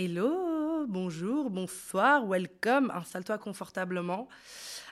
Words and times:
Hello, 0.00 0.86
bonjour, 0.86 1.50
bonsoir, 1.50 2.24
welcome, 2.24 2.92
installe-toi 2.94 3.36
confortablement. 3.36 4.28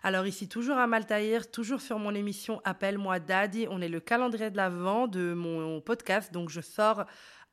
Alors 0.03 0.27
ici 0.27 0.49
toujours 0.49 0.79
à 0.79 0.89
Maltaïr, 0.89 1.49
toujours 1.49 1.81
sur 1.81 2.01
mon 2.01 2.13
émission 2.13 2.61
Appelle-moi 2.65 3.21
Daddy, 3.21 3.69
on 3.71 3.81
est 3.81 3.89
le 3.89 4.01
calendrier 4.01 4.51
de 4.51 4.57
l'avant 4.57 5.07
de 5.07 5.33
mon 5.33 5.81
podcast, 5.81 6.33
donc 6.33 6.51
je 6.51 6.61
sors 6.61 7.05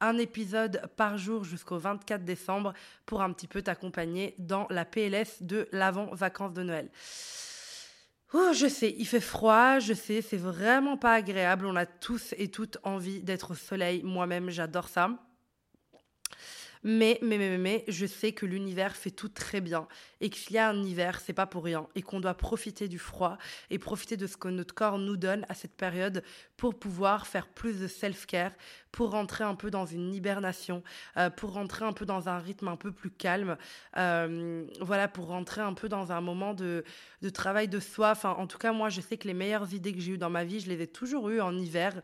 un 0.01 0.17
épisode 0.17 0.81
par 0.97 1.19
jour 1.19 1.43
jusqu'au 1.43 1.77
24 1.77 2.25
décembre 2.25 2.73
pour 3.05 3.21
un 3.21 3.31
petit 3.31 3.47
peu 3.47 3.61
t'accompagner 3.61 4.33
dans 4.39 4.65
la 4.71 4.83
PLS 4.83 5.43
de 5.43 5.67
l'avant-vacances 5.71 6.53
de 6.53 6.63
Noël. 6.63 6.89
Oh, 8.33 8.49
je 8.51 8.67
sais, 8.67 8.95
il 8.97 9.05
fait 9.05 9.19
froid, 9.19 9.77
je 9.77 9.93
sais, 9.93 10.23
c'est 10.23 10.37
vraiment 10.37 10.97
pas 10.97 11.13
agréable. 11.13 11.67
On 11.67 11.75
a 11.75 11.85
tous 11.85 12.33
et 12.39 12.49
toutes 12.49 12.79
envie 12.81 13.21
d'être 13.21 13.51
au 13.51 13.55
soleil. 13.55 14.01
Moi-même, 14.01 14.49
j'adore 14.49 14.87
ça. 14.87 15.11
Mais, 16.83 17.17
mais, 17.21 17.37
mais, 17.37 17.57
mais, 17.57 17.85
je 17.87 18.05
sais 18.05 18.33
que 18.33 18.45
l'univers 18.45 18.95
fait 18.95 19.11
tout 19.11 19.29
très 19.29 19.61
bien 19.61 19.87
et 20.19 20.29
qu'il 20.29 20.55
y 20.55 20.57
a 20.57 20.69
un 20.69 20.83
hiver, 20.83 21.21
c'est 21.21 21.33
pas 21.33 21.45
pour 21.45 21.63
rien 21.63 21.87
et 21.95 22.01
qu'on 22.01 22.19
doit 22.19 22.33
profiter 22.33 22.87
du 22.87 22.99
froid 22.99 23.37
et 23.69 23.79
profiter 23.79 24.17
de 24.17 24.27
ce 24.27 24.35
que 24.35 24.49
notre 24.49 24.73
corps 24.73 24.97
nous 24.97 25.15
donne 25.15 25.45
à 25.47 25.53
cette 25.53 25.75
période 25.75 26.23
pour 26.57 26.77
pouvoir 26.77 27.25
faire 27.27 27.47
plus 27.47 27.79
de 27.79 27.87
self-care, 27.87 28.51
pour 28.91 29.11
rentrer 29.11 29.43
un 29.43 29.55
peu 29.55 29.71
dans 29.71 29.85
une 29.85 30.13
hibernation, 30.13 30.83
euh, 31.17 31.29
pour 31.29 31.53
rentrer 31.53 31.85
un 31.85 31.93
peu 31.93 32.05
dans 32.05 32.29
un 32.29 32.37
rythme 32.37 32.67
un 32.67 32.75
peu 32.75 32.91
plus 32.91 33.11
calme, 33.11 33.57
euh, 33.97 34.65
voilà, 34.81 35.07
pour 35.07 35.27
rentrer 35.27 35.61
un 35.61 35.73
peu 35.73 35.89
dans 35.89 36.11
un 36.11 36.21
moment 36.21 36.53
de, 36.53 36.83
de 37.21 37.29
travail 37.29 37.67
de 37.67 37.79
soi. 37.79 38.11
Enfin, 38.11 38.31
en 38.31 38.47
tout 38.47 38.57
cas, 38.57 38.73
moi, 38.73 38.89
je 38.89 39.01
sais 39.01 39.17
que 39.17 39.27
les 39.27 39.33
meilleures 39.33 39.73
idées 39.73 39.93
que 39.93 39.99
j'ai 39.99 40.13
eues 40.13 40.17
dans 40.17 40.29
ma 40.29 40.43
vie, 40.43 40.59
je 40.59 40.69
les 40.69 40.81
ai 40.81 40.87
toujours 40.87 41.29
eues 41.29 41.41
en 41.41 41.57
hiver 41.57 42.01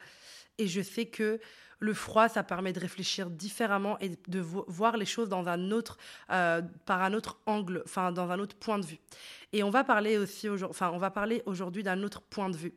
et 0.59 0.67
je 0.67 0.81
sais 0.81 1.07
que 1.07 1.39
le 1.79 1.93
froid, 1.93 2.27
ça 2.27 2.43
permet 2.43 2.73
de 2.73 2.79
réfléchir 2.79 3.29
différemment 3.29 3.97
et 3.99 4.11
de 4.27 4.39
voir 4.39 4.97
les 4.97 5.05
choses 5.05 5.29
euh, 5.31 6.61
par 6.85 7.01
un 7.01 7.13
autre 7.13 7.39
angle, 7.45 7.81
enfin 7.85 8.11
dans 8.11 8.29
un 8.29 8.39
autre 8.39 8.55
point 8.57 8.79
de 8.79 8.85
vue. 8.85 8.99
Et 9.53 9.63
on 9.63 9.69
va 9.69 9.83
parler 9.83 10.17
aussi, 10.17 10.49
enfin 10.49 10.91
on 10.93 10.97
va 10.97 11.09
parler 11.09 11.41
aujourd'hui 11.45 11.81
d'un 11.81 12.03
autre 12.03 12.21
point 12.21 12.49
de 12.49 12.57
vue. 12.57 12.73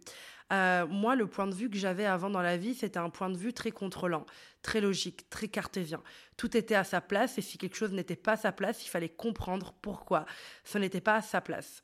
Euh, 0.53 0.87
moi, 0.87 1.17
le 1.17 1.27
point 1.27 1.47
de 1.47 1.55
vue 1.55 1.71
que 1.71 1.77
j'avais 1.77 2.05
avant 2.05 2.31
dans 2.31 2.43
la 2.43 2.57
vie, 2.57 2.75
c'était 2.75 2.99
un 2.99 3.11
point 3.11 3.31
de 3.31 3.37
vue 3.37 3.53
très 3.53 3.71
contrôlant, 3.71 4.27
très 4.61 4.81
logique, 4.81 5.29
très 5.31 5.49
cartésien. 5.49 6.03
Tout 6.37 6.57
était 6.57 6.75
à 6.75 6.85
sa 6.85 7.01
place 7.01 7.39
et 7.39 7.43
si 7.43 7.59
quelque 7.59 7.77
chose 7.77 7.93
n'était 7.93 8.17
pas 8.17 8.33
à 8.33 8.37
sa 8.37 8.53
place, 8.53 8.85
il 8.85 8.89
fallait 8.89 9.09
comprendre 9.09 9.75
pourquoi 9.83 10.27
ce 10.65 10.79
n'était 10.79 11.01
pas 11.01 11.17
à 11.17 11.23
sa 11.23 11.41
place 11.41 11.83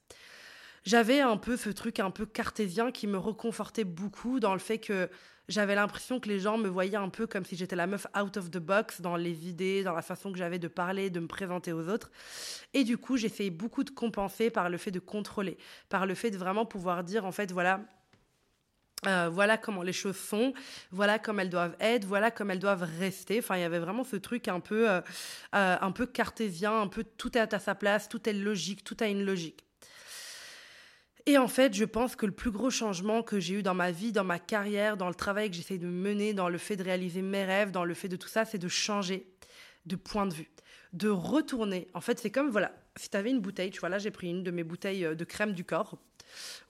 j'avais 0.89 1.21
un 1.21 1.37
peu 1.37 1.59
ce 1.59 1.69
truc 1.69 2.01
un 2.01 2.11
peu 2.11 2.25
cartésien 2.25 2.91
qui 2.93 3.07
me 3.07 3.19
reconfortait 3.19 3.85
beaucoup 3.85 4.41
dans 4.41 4.55
le 4.55 4.59
fait 4.59 4.79
que 4.79 5.11
j'avais 5.47 5.75
l'impression 5.75 6.19
que 6.19 6.31
les 6.31 6.41
gens 6.41 6.57
me 6.57 6.69
voyaient 6.69 6.97
un 6.97 7.11
peu 7.11 7.27
comme 7.27 7.45
si 7.45 7.57
j'étais 7.57 7.77
la 7.77 7.87
meuf 7.87 8.07
out 8.19 8.39
of 8.39 8.51
the 8.51 8.57
box 8.57 9.03
dans 9.03 9.17
les 9.17 9.49
idées, 9.49 9.83
dans 9.83 9.93
la 9.93 10.01
façon 10.01 10.33
que 10.33 10.39
j'avais 10.39 10.59
de 10.59 10.67
parler, 10.67 11.11
de 11.11 11.21
me 11.21 11.27
présenter 11.27 11.75
aux 11.75 11.89
autres. 11.91 12.11
Et 12.73 12.85
du 12.85 12.97
coup, 12.97 13.19
j'essayais 13.19 13.51
beaucoup 13.51 13.85
de 13.85 13.91
compenser 13.91 14.49
par 14.49 14.71
le 14.71 14.79
fait 14.79 14.91
de 14.91 14.99
contrôler, 14.99 15.59
par 15.91 16.07
le 16.07 16.15
fait 16.15 16.31
de 16.31 16.39
vraiment 16.39 16.65
pouvoir 16.65 17.05
dire, 17.05 17.27
en 17.27 17.33
fait, 17.33 17.53
voilà, 17.53 17.83
euh, 19.07 19.29
voilà 19.31 19.59
comment 19.59 19.83
les 19.83 19.93
choses 19.93 20.17
sont, 20.17 20.55
voilà 20.91 21.19
comme 21.19 21.39
elles 21.39 21.51
doivent 21.51 21.77
être, 21.81 22.07
voilà 22.07 22.31
comme 22.31 22.51
elles 22.51 22.59
doivent 22.59 22.89
rester. 22.99 23.41
Enfin, 23.41 23.57
il 23.57 23.61
y 23.61 23.65
avait 23.65 23.79
vraiment 23.79 24.05
ce 24.05 24.17
truc 24.17 24.49
un 24.49 24.61
peu, 24.61 24.89
euh, 24.89 25.03
euh, 25.55 25.77
un 25.79 25.93
peu 25.93 26.07
cartésien, 26.07 26.81
un 26.81 26.89
peu 26.89 27.05
tout 27.05 27.37
est 27.37 27.53
à 27.53 27.59
sa 27.59 27.75
place, 27.75 28.09
tout 28.09 28.27
est 28.27 28.33
logique, 28.33 28.85
tout 28.85 28.97
a 29.01 29.07
une 29.07 29.23
logique. 29.23 29.68
Et 31.29 31.37
en 31.37 31.47
fait, 31.47 31.75
je 31.75 31.85
pense 31.85 32.17
que 32.17 32.25
le 32.25 32.33
plus 32.33 32.51
gros 32.51 32.71
changement 32.71 33.23
que 33.23 33.39
j'ai 33.39 33.57
eu 33.57 33.63
dans 33.63 33.75
ma 33.75 33.91
vie, 33.91 34.13
dans 34.13 34.25
ma 34.25 34.39
carrière, 34.39 34.97
dans 34.97 35.09
le 35.09 35.15
travail 35.15 35.51
que 35.51 35.57
j'essaie 35.57 35.77
de 35.77 35.87
mener, 35.87 36.33
dans 36.33 36.49
le 36.49 36.57
fait 36.57 36.75
de 36.75 36.83
réaliser 36.83 37.21
mes 37.21 37.45
rêves, 37.45 37.71
dans 37.71 37.85
le 37.85 37.93
fait 37.93 38.09
de 38.09 38.17
tout 38.17 38.29
ça, 38.29 38.47
c'est 38.47 38.57
de 38.57 38.67
changer 38.67 39.27
de 39.85 39.95
point 39.95 40.25
de 40.25 40.33
vue, 40.33 40.49
de 40.95 41.11
retourner. 41.11 41.87
En 41.93 42.01
fait, 42.01 42.19
c'est 42.19 42.31
comme, 42.31 42.49
voilà, 42.49 42.73
si 42.97 43.11
tu 43.11 43.17
avais 43.19 43.29
une 43.29 43.41
bouteille, 43.41 43.71
tu 43.71 43.81
vois, 43.81 43.91
là 43.91 43.99
j'ai 43.99 44.11
pris 44.11 44.31
une 44.31 44.43
de 44.43 44.51
mes 44.51 44.65
bouteilles 44.65 45.05
euh, 45.05 45.15
de 45.15 45.25
crème 45.25 45.53
du 45.53 45.65
corps. 45.65 45.99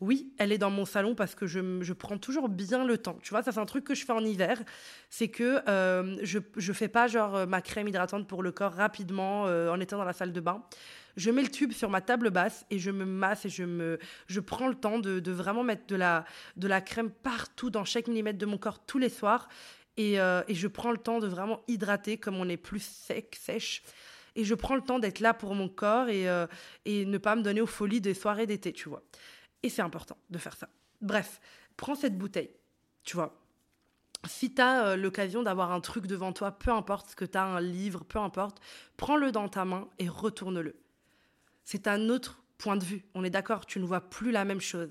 Oui, 0.00 0.32
elle 0.38 0.50
est 0.50 0.58
dans 0.58 0.70
mon 0.70 0.84
salon 0.84 1.14
parce 1.14 1.36
que 1.36 1.46
je, 1.46 1.80
je 1.80 1.92
prends 1.92 2.18
toujours 2.18 2.48
bien 2.48 2.84
le 2.84 2.98
temps. 2.98 3.16
Tu 3.22 3.30
vois, 3.30 3.44
ça 3.44 3.52
c'est 3.52 3.60
un 3.60 3.64
truc 3.64 3.84
que 3.84 3.94
je 3.94 4.04
fais 4.04 4.12
en 4.12 4.24
hiver. 4.24 4.60
C'est 5.08 5.28
que 5.28 5.62
euh, 5.68 6.16
je 6.22 6.38
ne 6.38 6.72
fais 6.72 6.88
pas 6.88 7.06
genre 7.06 7.36
euh, 7.36 7.46
ma 7.46 7.62
crème 7.62 7.86
hydratante 7.86 8.26
pour 8.26 8.42
le 8.42 8.50
corps 8.50 8.72
rapidement 8.72 9.42
en 9.44 9.78
étant 9.78 9.98
dans 9.98 10.04
la 10.04 10.12
salle 10.12 10.32
de 10.32 10.40
bain 10.40 10.64
je 11.16 11.30
mets 11.30 11.42
le 11.42 11.50
tube 11.50 11.72
sur 11.72 11.90
ma 11.90 12.00
table 12.00 12.30
basse 12.30 12.64
et 12.70 12.78
je 12.78 12.90
me 12.90 13.04
masse 13.04 13.44
et 13.44 13.48
je 13.48 13.64
me 13.64 13.98
je 14.26 14.40
prends 14.40 14.68
le 14.68 14.74
temps 14.74 14.98
de, 14.98 15.30
vraiment 15.30 15.64
mettre 15.64 15.86
de 15.86 15.96
la, 15.96 16.24
de 16.56 16.68
la 16.68 16.80
crème 16.80 17.10
partout 17.10 17.70
dans 17.70 17.84
chaque 17.84 18.08
millimètre 18.08 18.38
de 18.38 18.46
mon 18.46 18.58
corps 18.58 18.84
tous 18.84 18.98
les 18.98 19.08
soirs 19.08 19.48
et, 19.96 20.20
euh, 20.20 20.42
et 20.48 20.54
je 20.54 20.68
prends 20.68 20.92
le 20.92 20.98
temps 20.98 21.18
de 21.18 21.26
vraiment 21.26 21.60
hydrater 21.68 22.18
comme 22.18 22.36
on 22.36 22.48
est 22.48 22.56
plus 22.56 22.82
sec, 22.82 23.36
sèche 23.40 23.82
et 24.36 24.44
je 24.44 24.54
prends 24.54 24.76
le 24.76 24.82
temps 24.82 25.00
d'être 25.00 25.20
là 25.20 25.34
pour 25.34 25.54
mon 25.54 25.68
corps 25.68 26.08
et, 26.08 26.28
euh, 26.28 26.46
et 26.84 27.04
ne 27.04 27.18
pas 27.18 27.34
me 27.34 27.42
donner 27.42 27.60
aux 27.60 27.66
folies 27.66 28.00
des 28.00 28.14
soirées 28.14 28.46
d'été, 28.46 28.72
tu 28.72 28.88
vois. 28.88 29.02
Et 29.64 29.68
c'est 29.68 29.82
important 29.82 30.16
de 30.30 30.38
faire 30.38 30.56
ça. 30.56 30.68
Bref, 31.00 31.40
prends 31.76 31.96
cette 31.96 32.16
bouteille, 32.16 32.50
tu 33.02 33.16
vois. 33.16 33.40
Si 34.28 34.54
tu 34.54 34.62
as 34.62 34.86
euh, 34.86 34.96
l'occasion 34.96 35.42
d'avoir 35.42 35.72
un 35.72 35.80
truc 35.80 36.06
devant 36.06 36.32
toi, 36.32 36.52
peu 36.52 36.70
importe 36.70 37.10
ce 37.10 37.16
que 37.16 37.24
tu 37.24 37.36
as, 37.36 37.44
un 37.44 37.60
livre, 37.60 38.04
peu 38.04 38.20
importe, 38.20 38.60
prends-le 38.96 39.32
dans 39.32 39.48
ta 39.48 39.64
main 39.64 39.88
et 39.98 40.08
retourne-le 40.08 40.76
c'est 41.70 41.86
un 41.86 42.08
autre 42.08 42.42
point 42.56 42.78
de 42.78 42.84
vue. 42.84 43.04
On 43.14 43.22
est 43.24 43.30
d'accord, 43.30 43.66
tu 43.66 43.78
ne 43.78 43.84
vois 43.84 44.00
plus 44.00 44.30
la 44.30 44.46
même 44.46 44.58
chose. 44.58 44.90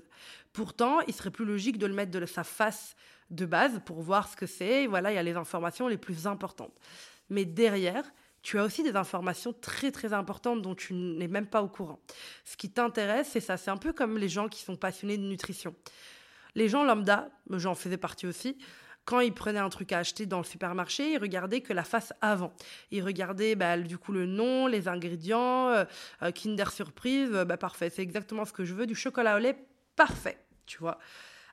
Pourtant, 0.52 1.00
il 1.08 1.12
serait 1.12 1.32
plus 1.32 1.44
logique 1.44 1.76
de 1.76 1.86
le 1.86 1.92
mettre 1.92 2.12
de 2.12 2.24
sa 2.24 2.44
face 2.44 2.94
de 3.30 3.46
base 3.46 3.80
pour 3.84 4.00
voir 4.00 4.28
ce 4.28 4.36
que 4.36 4.46
c'est. 4.46 4.86
voilà, 4.86 5.10
il 5.10 5.16
y 5.16 5.18
a 5.18 5.24
les 5.24 5.34
informations 5.34 5.88
les 5.88 5.96
plus 5.96 6.28
importantes. 6.28 6.78
Mais 7.30 7.44
derrière, 7.44 8.04
tu 8.42 8.60
as 8.60 8.64
aussi 8.64 8.84
des 8.84 8.94
informations 8.94 9.52
très 9.52 9.90
très 9.90 10.12
importantes 10.12 10.62
dont 10.62 10.76
tu 10.76 10.94
n'es 10.94 11.26
même 11.26 11.48
pas 11.48 11.64
au 11.64 11.68
courant. 11.68 11.98
Ce 12.44 12.56
qui 12.56 12.70
t'intéresse, 12.70 13.28
c'est 13.32 13.40
ça. 13.40 13.56
C'est 13.56 13.72
un 13.72 13.76
peu 13.76 13.92
comme 13.92 14.16
les 14.16 14.28
gens 14.28 14.48
qui 14.48 14.62
sont 14.62 14.76
passionnés 14.76 15.18
de 15.18 15.24
nutrition. 15.24 15.74
Les 16.54 16.68
gens 16.68 16.84
lambda, 16.84 17.28
j'en 17.50 17.74
faisais 17.74 17.98
partie 17.98 18.28
aussi, 18.28 18.56
quand 19.08 19.20
il 19.20 19.32
prenait 19.32 19.58
un 19.58 19.70
truc 19.70 19.92
à 19.92 20.00
acheter 20.00 20.26
dans 20.26 20.36
le 20.36 20.44
supermarché, 20.44 21.12
il 21.12 21.16
regardait 21.16 21.62
que 21.62 21.72
la 21.72 21.82
face 21.82 22.12
avant. 22.20 22.52
Il 22.90 23.02
regardait 23.02 23.54
bah, 23.54 23.78
du 23.78 23.96
coup 23.96 24.12
le 24.12 24.26
nom, 24.26 24.66
les 24.66 24.86
ingrédients, 24.86 25.70
euh, 25.70 25.86
euh, 26.22 26.30
Kinder 26.30 26.70
Surprise, 26.70 27.30
euh, 27.32 27.46
bah, 27.46 27.56
parfait, 27.56 27.88
c'est 27.88 28.02
exactement 28.02 28.44
ce 28.44 28.52
que 28.52 28.66
je 28.66 28.74
veux, 28.74 28.86
du 28.86 28.94
chocolat 28.94 29.36
au 29.36 29.38
lait, 29.38 29.56
parfait, 29.96 30.36
tu 30.66 30.76
vois. 30.76 30.98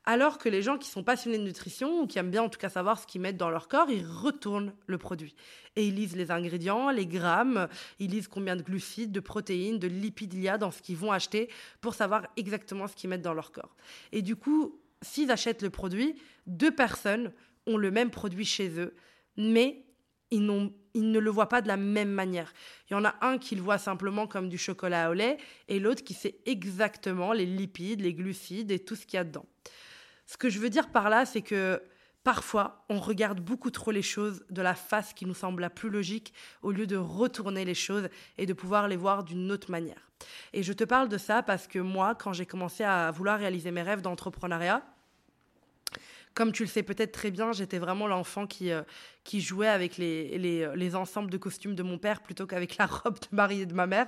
Alors 0.04 0.38
que 0.38 0.50
les 0.50 0.62
gens 0.62 0.78
qui 0.78 0.90
sont 0.90 1.02
passionnés 1.02 1.38
de 1.38 1.44
nutrition, 1.44 2.02
ou 2.02 2.08
qui 2.08 2.20
aiment 2.20 2.30
bien 2.30 2.44
en 2.44 2.50
tout 2.50 2.60
cas 2.60 2.68
savoir 2.68 3.00
ce 3.00 3.08
qu'ils 3.08 3.22
mettent 3.22 3.38
dans 3.38 3.50
leur 3.50 3.70
corps, 3.70 3.90
ils 3.90 4.06
retournent 4.06 4.74
le 4.86 4.98
produit. 4.98 5.34
Et 5.78 5.88
ils 5.88 5.96
lisent 5.96 6.18
les 6.18 6.32
ingrédients, 6.32 6.90
les 6.90 7.08
grammes, 7.08 7.70
ils 8.00 8.12
lisent 8.12 8.28
combien 8.28 8.58
de 8.58 8.64
glucides, 8.64 9.14
de 9.14 9.22
protéines, 9.22 9.80
de 9.80 9.88
lipides 9.88 10.34
il 10.34 10.42
y 10.42 10.50
a 10.50 10.58
dans 10.58 10.72
ce 10.72 10.82
qu'ils 10.82 10.98
vont 10.98 11.14
acheter 11.14 11.50
pour 11.80 11.94
savoir 11.94 12.28
exactement 12.36 12.88
ce 12.90 12.98
qu'ils 12.98 13.10
mettent 13.10 13.22
dans 13.22 13.34
leur 13.34 13.54
corps. 13.54 13.78
Et 14.12 14.22
du 14.22 14.36
coup, 14.36 14.78
s'ils 15.02 15.32
achètent 15.32 15.62
le 15.62 15.70
produit, 15.70 16.16
deux 16.48 16.72
personnes 16.72 17.32
ont 17.68 17.78
le 17.78 17.92
même 17.92 18.12
produit 18.12 18.46
chez 18.46 18.80
eux, 18.80 18.96
mais 19.38 19.86
ils, 20.32 20.46
ne 20.46 21.20
le 21.20 21.30
voient 21.30 21.50
pas 21.50 21.62
de 21.62 21.68
la 21.68 21.78
même 21.78 22.12
manière. 22.12 22.54
Il 22.90 22.94
y 22.94 22.96
en 22.96 23.06
a 23.06 23.16
un 23.22 23.38
qui 23.38 23.56
le 23.56 23.62
voit 23.62 23.78
simplement 23.78 24.28
comme 24.28 24.50
du 24.50 24.58
chocolat 24.58 25.10
au 25.10 25.14
lait 25.14 25.38
et 25.68 25.80
l'autre 25.80 26.04
qui 26.04 26.14
sait 26.14 26.40
exactement 26.46 27.34
les 27.34 27.46
lipides, 27.46 28.02
les 28.02 28.14
glucides 28.14 28.72
et 28.72 28.80
tout 28.80 28.96
ce 28.96 29.06
qu'il 29.06 29.18
y 29.18 29.20
a 29.20 29.24
dedans. 29.24 29.46
Ce 30.26 30.38
que 30.38 30.50
je 30.50 30.60
veux 30.60 30.70
dire 30.70 30.90
par 30.90 31.10
là, 31.10 31.26
c'est 31.26 31.42
que 31.42 31.82
parfois, 32.24 32.86
on 32.90 33.00
regarde 33.00 33.40
beaucoup 33.40 33.70
trop 33.70 33.92
les 33.92 34.02
choses 34.02 34.44
de 34.50 34.62
la 34.62 34.74
face 34.74 35.14
qui 35.14 35.26
nous 35.26 35.36
semble 35.36 35.62
la 35.62 35.70
plus 35.70 35.90
logique 35.90 36.34
au 36.64 36.72
lieu 36.72 36.88
de 36.88 36.98
retourner 36.98 37.66
les 37.66 37.76
choses 37.76 38.10
et 38.38 38.48
de 38.48 38.54
pouvoir 38.54 38.88
les 38.88 38.98
voir 38.98 39.24
d'une 39.24 39.52
autre 39.52 39.70
manière. 39.70 40.10
Et 40.52 40.64
je 40.64 40.74
te 40.74 40.84
parle 40.84 41.08
de 41.08 41.20
ça 41.20 41.44
parce 41.44 41.68
que 41.68 41.78
moi, 41.78 42.16
quand 42.16 42.34
j'ai 42.34 42.48
commencé 42.48 42.84
à 42.84 43.12
vouloir 43.12 43.38
réaliser 43.38 43.70
mes 43.70 43.84
rêves 43.84 44.02
d'entrepreneuriat, 44.02 44.84
comme 46.36 46.52
tu 46.52 46.64
le 46.64 46.70
sais 46.70 46.84
peut-être 46.84 47.14
très 47.14 47.32
bien, 47.32 47.54
j'étais 47.54 47.80
vraiment 47.80 48.08
l'enfant 48.08 48.46
qui, 48.46 48.70
euh, 48.70 48.84
jouait 49.34 49.70
avec 49.70 49.98
les, 49.98 50.38
les, 50.38 50.70
les, 50.76 50.96
ensembles 50.96 51.32
de 51.32 51.38
costumes 51.38 51.76
de 51.76 51.82
mon 51.82 51.98
père 51.98 52.22
plutôt 52.22 52.46
qu'avec 52.46 52.76
la 52.78 52.86
robe 53.04 53.18
de 53.20 53.28
mariée 53.32 53.66
de 53.66 53.74
ma 53.74 53.88
mère. 53.88 54.08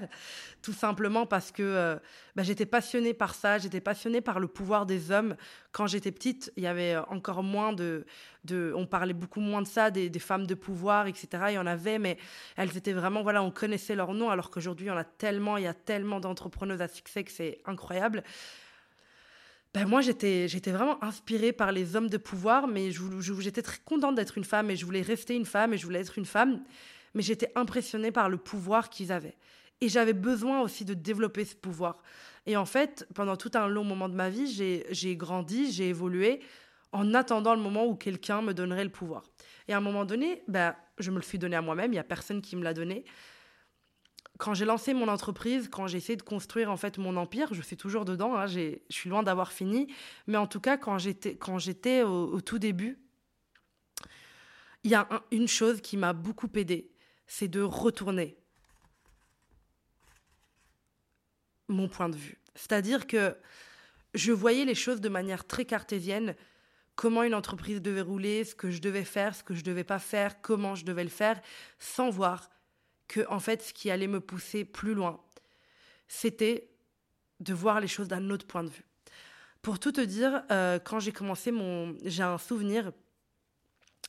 Tout 0.61 0.73
simplement 0.73 1.25
parce 1.25 1.51
que 1.53 1.63
euh, 1.63 1.95
bah, 2.35 2.43
j'étais 2.43 2.65
passionnée 2.65 3.13
par 3.13 3.33
ça, 3.33 3.57
j'étais 3.57 3.79
passionnée 3.79 4.19
par 4.19 4.41
le 4.41 4.47
pouvoir 4.47 4.85
des 4.85 5.09
hommes. 5.09 5.37
Quand 5.71 5.87
j'étais 5.87 6.11
petite, 6.11 6.51
il 6.57 6.63
y 6.63 6.67
avait 6.67 6.97
encore 6.97 7.43
moins 7.43 7.73
de. 7.73 8.05
On 8.51 8.85
parlait 8.85 9.13
beaucoup 9.13 9.41
moins 9.41 9.61
de 9.61 9.67
ça, 9.67 9.89
des, 9.89 10.09
des, 10.09 10.19
femmes 10.19 10.47
de 10.47 10.55
pouvoir, 10.55 11.07
etc. 11.07 11.27
Il 11.49 11.53
y 11.53 11.57
en 11.57 11.65
avait, 11.65 11.97
mais 11.97 12.17
elles 12.57 12.75
étaient 12.75 12.93
vraiment. 12.93 13.23
Voilà, 13.23 13.41
on 13.41 13.51
connaissait 13.51 13.95
leur 13.95 14.13
nom, 14.13 14.29
alors 14.29 14.49
qu'aujourd'hui, 14.49 14.87
il 14.87 14.89
y 14.89 14.91
en 14.91 14.97
a 14.97 15.03
tellement, 15.05 15.57
il 15.57 15.63
y 15.63 15.67
a 15.67 15.73
tellement 15.73 16.19
d'entrepreneuses 16.19 16.81
à 16.81 16.89
succès 16.89 17.23
que 17.23 17.31
c'est 17.31 17.59
incroyable. 17.65 18.23
Ben, 19.77 19.87
moi, 19.87 20.01
j'étais, 20.01 20.47
vraiment 20.71 21.03
inspirée 21.03 21.51
par 21.51 21.71
les 21.71 21.95
hommes 21.95 22.09
de 22.09 22.17
pouvoir, 22.17 22.67
mais 22.67 22.89
j'étais 23.39 23.61
très 23.61 23.77
contente 23.85 24.15
d'être 24.15 24.35
une 24.35 24.43
femme 24.43 24.71
et 24.71 24.75
je 24.75 24.83
voulais 24.83 25.03
rester 25.03 25.35
une 25.35 25.45
femme 25.45 25.71
et 25.71 25.77
je 25.77 25.85
voulais 25.85 25.99
être 25.99 26.17
une 26.17 26.25
femme, 26.25 26.63
mais 27.13 27.21
j'étais 27.21 27.51
impressionnée 27.53 28.11
par 28.11 28.27
le 28.27 28.37
pouvoir 28.37 28.89
qu'ils 28.89 29.11
avaient. 29.11 29.37
Et 29.79 29.87
j'avais 29.87 30.13
besoin 30.13 30.61
aussi 30.61 30.83
de 30.83 30.95
développer 30.95 31.45
ce 31.45 31.55
pouvoir. 31.55 32.01
Et 32.47 32.57
en 32.57 32.65
fait, 32.65 33.07
pendant 33.13 33.37
tout 33.37 33.51
un 33.53 33.67
long 33.67 33.83
moment 33.83 34.09
de 34.09 34.15
ma 34.15 34.31
vie, 34.31 34.51
j'ai 34.89 35.15
grandi, 35.15 35.71
j'ai 35.71 35.89
évolué 35.89 36.39
en 36.91 37.13
attendant 37.13 37.53
le 37.53 37.61
moment 37.61 37.85
où 37.85 37.93
quelqu'un 37.93 38.41
me 38.41 38.55
donnerait 38.55 38.83
le 38.83 38.89
pouvoir. 38.89 39.25
Et 39.67 39.73
à 39.73 39.77
un 39.77 39.81
moment 39.81 40.05
donné, 40.05 40.41
ben, 40.47 40.73
je 40.97 41.11
me 41.11 41.17
le 41.17 41.21
suis 41.21 41.37
donné 41.37 41.55
à 41.55 41.61
moi-même, 41.61 41.91
il 41.91 41.97
n'y 41.97 41.99
a 41.99 42.03
personne 42.03 42.41
qui 42.41 42.55
me 42.55 42.63
l'a 42.63 42.73
donné. 42.73 43.05
Quand 44.37 44.53
j'ai 44.53 44.65
lancé 44.65 44.93
mon 44.93 45.07
entreprise, 45.07 45.67
quand 45.69 45.87
j'ai 45.87 45.97
essayé 45.97 46.15
de 46.15 46.23
construire 46.23 46.71
en 46.71 46.77
fait 46.77 46.97
mon 46.97 47.15
empire, 47.17 47.53
je 47.53 47.61
suis 47.61 47.77
toujours 47.77 48.05
dedans, 48.05 48.35
hein, 48.35 48.47
je 48.47 48.77
suis 48.89 49.09
loin 49.09 49.23
d'avoir 49.23 49.51
fini, 49.51 49.87
mais 50.27 50.37
en 50.37 50.47
tout 50.47 50.59
cas 50.59 50.77
quand 50.77 50.97
j'étais 50.97 52.03
au, 52.03 52.41
tout 52.41 52.59
début, 52.59 52.99
il 54.83 54.91
y 54.91 54.95
a 54.95 55.07
une 55.31 55.47
chose 55.47 55.81
qui 55.81 55.97
m'a 55.97 56.13
beaucoup 56.13 56.49
aidé, 56.55 56.91
c'est 57.25 57.47
de 57.47 57.61
retourner 57.61 58.37
mon 61.67 61.89
point 61.89 62.09
de 62.09 62.15
vue. 62.15 62.39
C'est-à-dire 62.55 63.07
que 63.07 63.35
je 64.13 64.31
voyais 64.31 64.65
les 64.65 64.75
choses 64.75 65.01
de 65.01 65.09
manière 65.09 65.45
très 65.45 65.65
cartésienne, 65.65 66.35
comment 66.95 67.23
une 67.23 67.35
entreprise 67.35 67.81
devait 67.81 68.01
rouler, 68.01 68.43
ce 68.43 68.55
que 68.55 68.71
je 68.71 68.81
devais 68.81 69.03
faire, 69.03 69.35
ce 69.35 69.43
que 69.43 69.53
je 69.53 69.63
devais 69.63 69.83
pas 69.83 69.99
faire, 69.99 70.41
comment 70.41 70.75
je 70.75 70.85
devais 70.85 71.03
le 71.03 71.09
faire, 71.09 71.41
sans 71.79 72.09
voir 72.09 72.49
que 73.07 73.25
en 73.29 73.39
fait 73.39 73.61
ce 73.61 73.73
qui 73.73 73.89
allait 73.89 74.07
me 74.07 74.19
pousser 74.19 74.65
plus 74.65 74.93
loin, 74.93 75.19
c'était 76.07 76.69
de 77.39 77.53
voir 77.53 77.79
les 77.79 77.87
choses 77.87 78.07
d'un 78.07 78.29
autre 78.29 78.47
point 78.47 78.63
de 78.63 78.69
vue. 78.69 78.85
Pour 79.61 79.79
tout 79.79 79.91
te 79.91 80.01
dire, 80.01 80.43
euh, 80.51 80.79
quand 80.79 80.99
j'ai 80.99 81.11
commencé 81.11 81.51
mon, 81.51 81.95
j'ai 82.03 82.23
un 82.23 82.37
souvenir, 82.37 82.91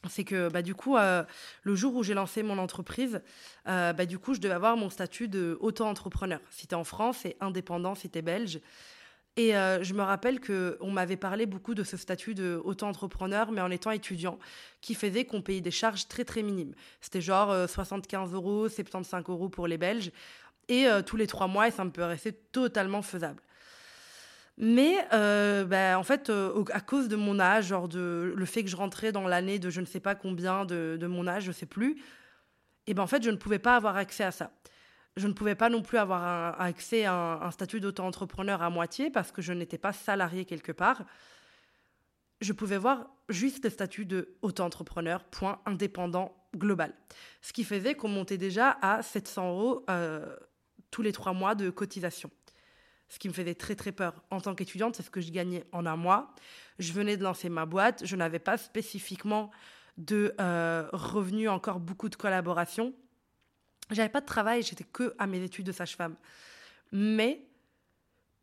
c'est 0.08 0.24
que 0.24 0.48
bah, 0.48 0.62
du 0.62 0.74
coup, 0.74 0.96
euh, 0.96 1.24
le 1.62 1.74
jour 1.74 1.94
où 1.96 2.02
j'ai 2.02 2.14
lancé 2.14 2.42
mon 2.42 2.58
entreprise, 2.58 3.20
euh, 3.66 3.92
bah, 3.92 4.06
du 4.06 4.18
coup, 4.18 4.34
je 4.34 4.40
devais 4.40 4.54
avoir 4.54 4.76
mon 4.76 4.90
statut 4.90 5.28
de 5.28 5.58
auto-entrepreneur. 5.60 6.40
Si 6.50 6.66
tu 6.66 6.74
en 6.74 6.84
France, 6.84 7.18
c'est 7.22 7.36
indépendant, 7.40 7.94
si 7.94 8.08
tu 8.08 8.22
belge. 8.22 8.60
Et 9.38 9.56
euh, 9.56 9.84
je 9.84 9.94
me 9.94 10.02
rappelle 10.02 10.40
qu'on 10.40 10.90
m'avait 10.90 11.16
parlé 11.16 11.46
beaucoup 11.46 11.76
de 11.76 11.84
ce 11.84 11.96
statut 11.96 12.34
de 12.34 12.60
auto-entrepreneur, 12.64 13.52
mais 13.52 13.60
en 13.60 13.70
étant 13.70 13.92
étudiant, 13.92 14.36
qui 14.80 14.94
faisait 14.94 15.26
qu'on 15.26 15.42
payait 15.42 15.60
des 15.60 15.70
charges 15.70 16.08
très 16.08 16.24
très 16.24 16.42
minimes. 16.42 16.74
C'était 17.00 17.20
genre 17.20 17.68
75 17.68 18.32
euh, 18.32 18.34
euros, 18.34 18.68
75 18.68 19.22
euros 19.28 19.48
pour 19.48 19.68
les 19.68 19.78
Belges, 19.78 20.10
et 20.66 20.88
euh, 20.88 21.02
tous 21.02 21.16
les 21.16 21.28
trois 21.28 21.46
mois, 21.46 21.68
et 21.68 21.70
ça 21.70 21.84
me 21.84 21.90
paraissait 21.90 22.32
totalement 22.50 23.00
faisable. 23.00 23.40
Mais 24.56 24.96
bah, 25.12 25.96
en 26.00 26.02
fait, 26.02 26.32
à 26.72 26.80
cause 26.80 27.06
de 27.06 27.14
mon 27.14 27.38
âge, 27.38 27.68
genre 27.68 27.86
de 27.86 28.34
le 28.34 28.44
fait 28.44 28.64
que 28.64 28.68
je 28.68 28.74
rentrais 28.74 29.12
dans 29.12 29.28
l'année 29.28 29.60
de 29.60 29.70
je 29.70 29.80
ne 29.80 29.86
sais 29.86 30.00
pas 30.00 30.16
combien 30.16 30.64
de, 30.64 30.98
de 31.00 31.06
mon 31.06 31.28
âge, 31.28 31.44
je 31.44 31.50
ne 31.50 31.54
sais 31.54 31.64
plus, 31.64 32.02
et 32.88 32.94
ben 32.94 33.04
en 33.04 33.06
fait, 33.06 33.22
je 33.22 33.30
ne 33.30 33.36
pouvais 33.36 33.60
pas 33.60 33.76
avoir 33.76 33.94
accès 33.94 34.24
à 34.24 34.32
ça 34.32 34.50
je 35.18 35.26
ne 35.26 35.32
pouvais 35.32 35.54
pas 35.54 35.68
non 35.68 35.82
plus 35.82 35.98
avoir 35.98 36.60
accès 36.60 37.04
à 37.04 37.12
un, 37.42 37.50
statut 37.50 37.80
d'auto-entrepreneur 37.80 38.62
à 38.62 38.70
moitié 38.70 39.10
parce 39.10 39.32
que 39.32 39.42
je 39.42 39.52
n'étais 39.52 39.78
pas 39.78 39.92
salarié 39.92 40.44
quelque 40.44 40.72
part. 40.72 41.04
Je 42.40 42.52
pouvais 42.52 42.78
voir 42.78 43.10
juste 43.28 43.64
le 43.64 43.70
statut 43.70 44.06
de 44.06 44.36
auto-entrepreneur, 44.42 45.24
point 45.24 45.60
indépendant 45.66 46.36
global. 46.56 46.94
Ce 47.42 47.52
qui 47.52 47.64
faisait 47.64 47.94
qu'on 47.94 48.08
montait 48.08 48.38
déjà 48.38 48.78
à 48.80 49.02
700 49.02 49.50
euros 49.50 49.84
euh, 49.90 50.36
tous 50.92 51.02
les 51.02 51.12
trois 51.12 51.32
mois 51.32 51.56
de 51.56 51.68
cotisation. 51.68 52.30
Ce 53.08 53.18
qui 53.18 53.28
me 53.28 53.34
faisait 53.34 53.54
très 53.54 53.74
très 53.74 53.90
peur. 53.90 54.22
En 54.30 54.40
tant 54.40 54.54
qu'étudiante, 54.54 54.94
c'est 54.94 55.02
ce 55.02 55.10
que 55.10 55.20
je 55.20 55.32
gagnais 55.32 55.64
en 55.72 55.84
un 55.84 55.96
mois. 55.96 56.32
Je 56.78 56.92
venais 56.92 57.16
de 57.16 57.24
lancer 57.24 57.48
ma 57.48 57.66
boîte. 57.66 58.04
Je 58.04 58.14
n'avais 58.14 58.38
pas 58.38 58.56
spécifiquement 58.56 59.50
de 59.96 60.32
euh, 60.40 60.88
revenus, 60.92 61.48
encore 61.48 61.80
beaucoup 61.80 62.08
de 62.08 62.14
collaborations. 62.14 62.94
J'avais 63.90 64.08
pas 64.08 64.20
de 64.20 64.26
travail, 64.26 64.62
j'étais 64.62 64.84
que 64.84 65.14
à 65.18 65.26
mes 65.26 65.42
études 65.42 65.66
de 65.66 65.72
sage-femme. 65.72 66.16
Mais 66.92 67.46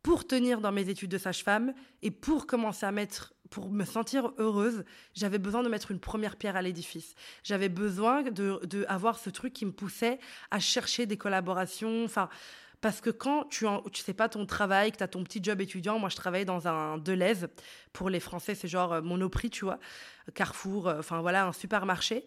pour 0.02 0.26
tenir 0.26 0.60
dans 0.60 0.70
mes 0.70 0.88
études 0.88 1.10
de 1.10 1.18
sage-femme 1.18 1.74
et 2.02 2.10
pour 2.10 2.46
commencer 2.46 2.86
à 2.86 2.92
mettre, 2.92 3.34
pour 3.50 3.70
me 3.70 3.84
sentir 3.84 4.32
heureuse, 4.38 4.84
j'avais 5.14 5.38
besoin 5.38 5.62
de 5.62 5.68
mettre 5.68 5.90
une 5.90 5.98
première 5.98 6.36
pierre 6.36 6.54
à 6.54 6.62
l'édifice. 6.62 7.14
J'avais 7.42 7.68
besoin 7.68 8.22
de, 8.22 8.60
de, 8.64 8.84
avoir 8.88 9.18
ce 9.18 9.30
truc 9.30 9.52
qui 9.52 9.66
me 9.66 9.72
poussait 9.72 10.20
à 10.50 10.60
chercher 10.60 11.06
des 11.06 11.16
collaborations. 11.16 12.04
Enfin, 12.04 12.28
parce 12.80 13.00
que 13.00 13.10
quand 13.10 13.44
tu 13.48 13.64
ne 13.64 13.88
tu 13.88 14.02
sais 14.02 14.14
pas 14.14 14.28
ton 14.28 14.46
travail, 14.46 14.92
que 14.92 14.98
tu 14.98 15.02
as 15.02 15.08
ton 15.08 15.24
petit 15.24 15.42
job 15.42 15.60
étudiant, 15.60 15.98
moi 15.98 16.08
je 16.08 16.14
travaillais 16.14 16.44
dans 16.44 16.68
un 16.68 16.98
Deleuze, 16.98 17.48
pour 17.92 18.08
les 18.08 18.20
Français 18.20 18.54
c'est 18.54 18.68
genre 18.68 18.92
euh, 18.92 19.02
Monoprix, 19.02 19.50
tu 19.50 19.64
vois, 19.64 19.80
Carrefour, 20.34 20.86
euh, 20.86 20.98
enfin 21.00 21.20
voilà, 21.20 21.46
un 21.46 21.52
supermarché 21.52 22.26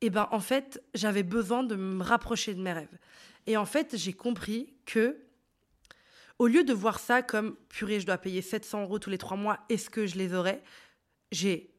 et 0.00 0.06
eh 0.06 0.10
ben 0.10 0.28
en 0.30 0.38
fait, 0.38 0.80
j'avais 0.94 1.24
besoin 1.24 1.64
de 1.64 1.74
me 1.74 2.04
rapprocher 2.04 2.54
de 2.54 2.60
mes 2.60 2.72
rêves. 2.72 2.98
Et 3.48 3.56
en 3.56 3.66
fait, 3.66 3.96
j'ai 3.96 4.12
compris 4.12 4.72
que 4.86 5.18
au 6.38 6.46
lieu 6.46 6.62
de 6.62 6.72
voir 6.72 7.00
ça 7.00 7.20
comme 7.20 7.56
purée, 7.68 7.98
je 7.98 8.06
dois 8.06 8.18
payer 8.18 8.40
700 8.40 8.82
euros 8.82 9.00
tous 9.00 9.10
les 9.10 9.18
trois 9.18 9.36
mois, 9.36 9.58
est-ce 9.68 9.90
que 9.90 10.06
je 10.06 10.16
les 10.16 10.34
aurais? 10.34 10.62
J'ai 11.32 11.74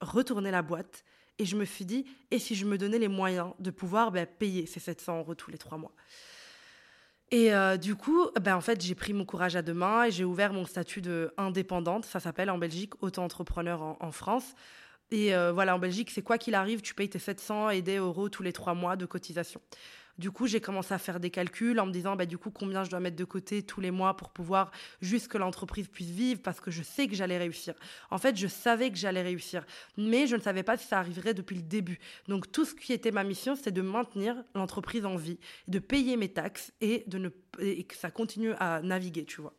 retourné 0.00 0.50
la 0.50 0.62
boîte 0.62 1.04
et 1.38 1.44
je 1.44 1.56
me 1.56 1.66
suis 1.66 1.84
dit, 1.84 2.06
et 2.30 2.38
si 2.38 2.54
je 2.54 2.64
me 2.64 2.78
donnais 2.78 2.98
les 2.98 3.08
moyens 3.08 3.52
de 3.58 3.70
pouvoir 3.70 4.10
ben, 4.10 4.26
payer 4.26 4.64
ces 4.64 4.80
700 4.80 5.18
euros 5.18 5.34
tous 5.34 5.50
les 5.50 5.58
trois 5.58 5.76
mois? 5.76 5.92
Et 7.30 7.52
euh, 7.52 7.76
du 7.76 7.94
coup, 7.96 8.30
ben, 8.40 8.56
en 8.56 8.62
fait, 8.62 8.80
j'ai 8.80 8.94
pris 8.94 9.12
mon 9.12 9.26
courage 9.26 9.56
à 9.56 9.60
deux 9.60 9.74
mains 9.74 10.04
et 10.04 10.10
j'ai 10.10 10.24
ouvert 10.24 10.54
mon 10.54 10.64
statut 10.64 11.02
de 11.02 11.34
indépendante. 11.36 12.06
Ça 12.06 12.20
s'appelle 12.20 12.48
en 12.48 12.56
Belgique 12.56 12.94
auto-entrepreneur 13.02 13.96
en 14.00 14.10
France. 14.10 14.54
Et 15.10 15.34
euh, 15.34 15.52
voilà, 15.52 15.74
en 15.74 15.78
Belgique, 15.78 16.10
c'est 16.10 16.22
quoi 16.22 16.38
qu'il 16.38 16.54
arrive, 16.54 16.82
tu 16.82 16.94
payes 16.94 17.08
tes 17.08 17.18
700 17.18 17.70
et 17.70 17.82
des 17.82 17.96
euros 17.96 18.28
tous 18.28 18.42
les 18.42 18.52
trois 18.52 18.74
mois 18.74 18.96
de 18.96 19.06
cotisation. 19.06 19.60
Du 20.18 20.32
coup, 20.32 20.48
j'ai 20.48 20.60
commencé 20.60 20.92
à 20.92 20.98
faire 20.98 21.20
des 21.20 21.30
calculs 21.30 21.78
en 21.78 21.86
me 21.86 21.92
disant, 21.92 22.16
bah, 22.16 22.26
du 22.26 22.38
coup, 22.38 22.50
combien 22.50 22.82
je 22.82 22.90
dois 22.90 22.98
mettre 22.98 23.16
de 23.16 23.24
côté 23.24 23.62
tous 23.62 23.80
les 23.80 23.92
mois 23.92 24.16
pour 24.16 24.30
pouvoir 24.30 24.72
juste 25.00 25.28
que 25.28 25.38
l'entreprise 25.38 25.86
puisse 25.86 26.10
vivre 26.10 26.40
parce 26.42 26.60
que 26.60 26.72
je 26.72 26.82
sais 26.82 27.06
que 27.06 27.14
j'allais 27.14 27.38
réussir. 27.38 27.74
En 28.10 28.18
fait, 28.18 28.36
je 28.36 28.48
savais 28.48 28.90
que 28.90 28.96
j'allais 28.96 29.22
réussir, 29.22 29.64
mais 29.96 30.26
je 30.26 30.34
ne 30.34 30.40
savais 30.40 30.64
pas 30.64 30.76
si 30.76 30.88
ça 30.88 30.98
arriverait 30.98 31.34
depuis 31.34 31.54
le 31.54 31.62
début. 31.62 32.00
Donc, 32.26 32.50
tout 32.50 32.64
ce 32.64 32.74
qui 32.74 32.92
était 32.92 33.12
ma 33.12 33.22
mission, 33.22 33.54
c'était 33.54 33.70
de 33.70 33.82
maintenir 33.82 34.42
l'entreprise 34.56 35.06
en 35.06 35.14
vie, 35.14 35.38
de 35.68 35.78
payer 35.78 36.16
mes 36.16 36.32
taxes 36.32 36.72
et, 36.80 37.04
de 37.06 37.18
ne, 37.18 37.28
et 37.60 37.84
que 37.84 37.94
ça 37.94 38.10
continue 38.10 38.54
à 38.58 38.82
naviguer, 38.82 39.24
tu 39.24 39.40
vois. 39.40 39.54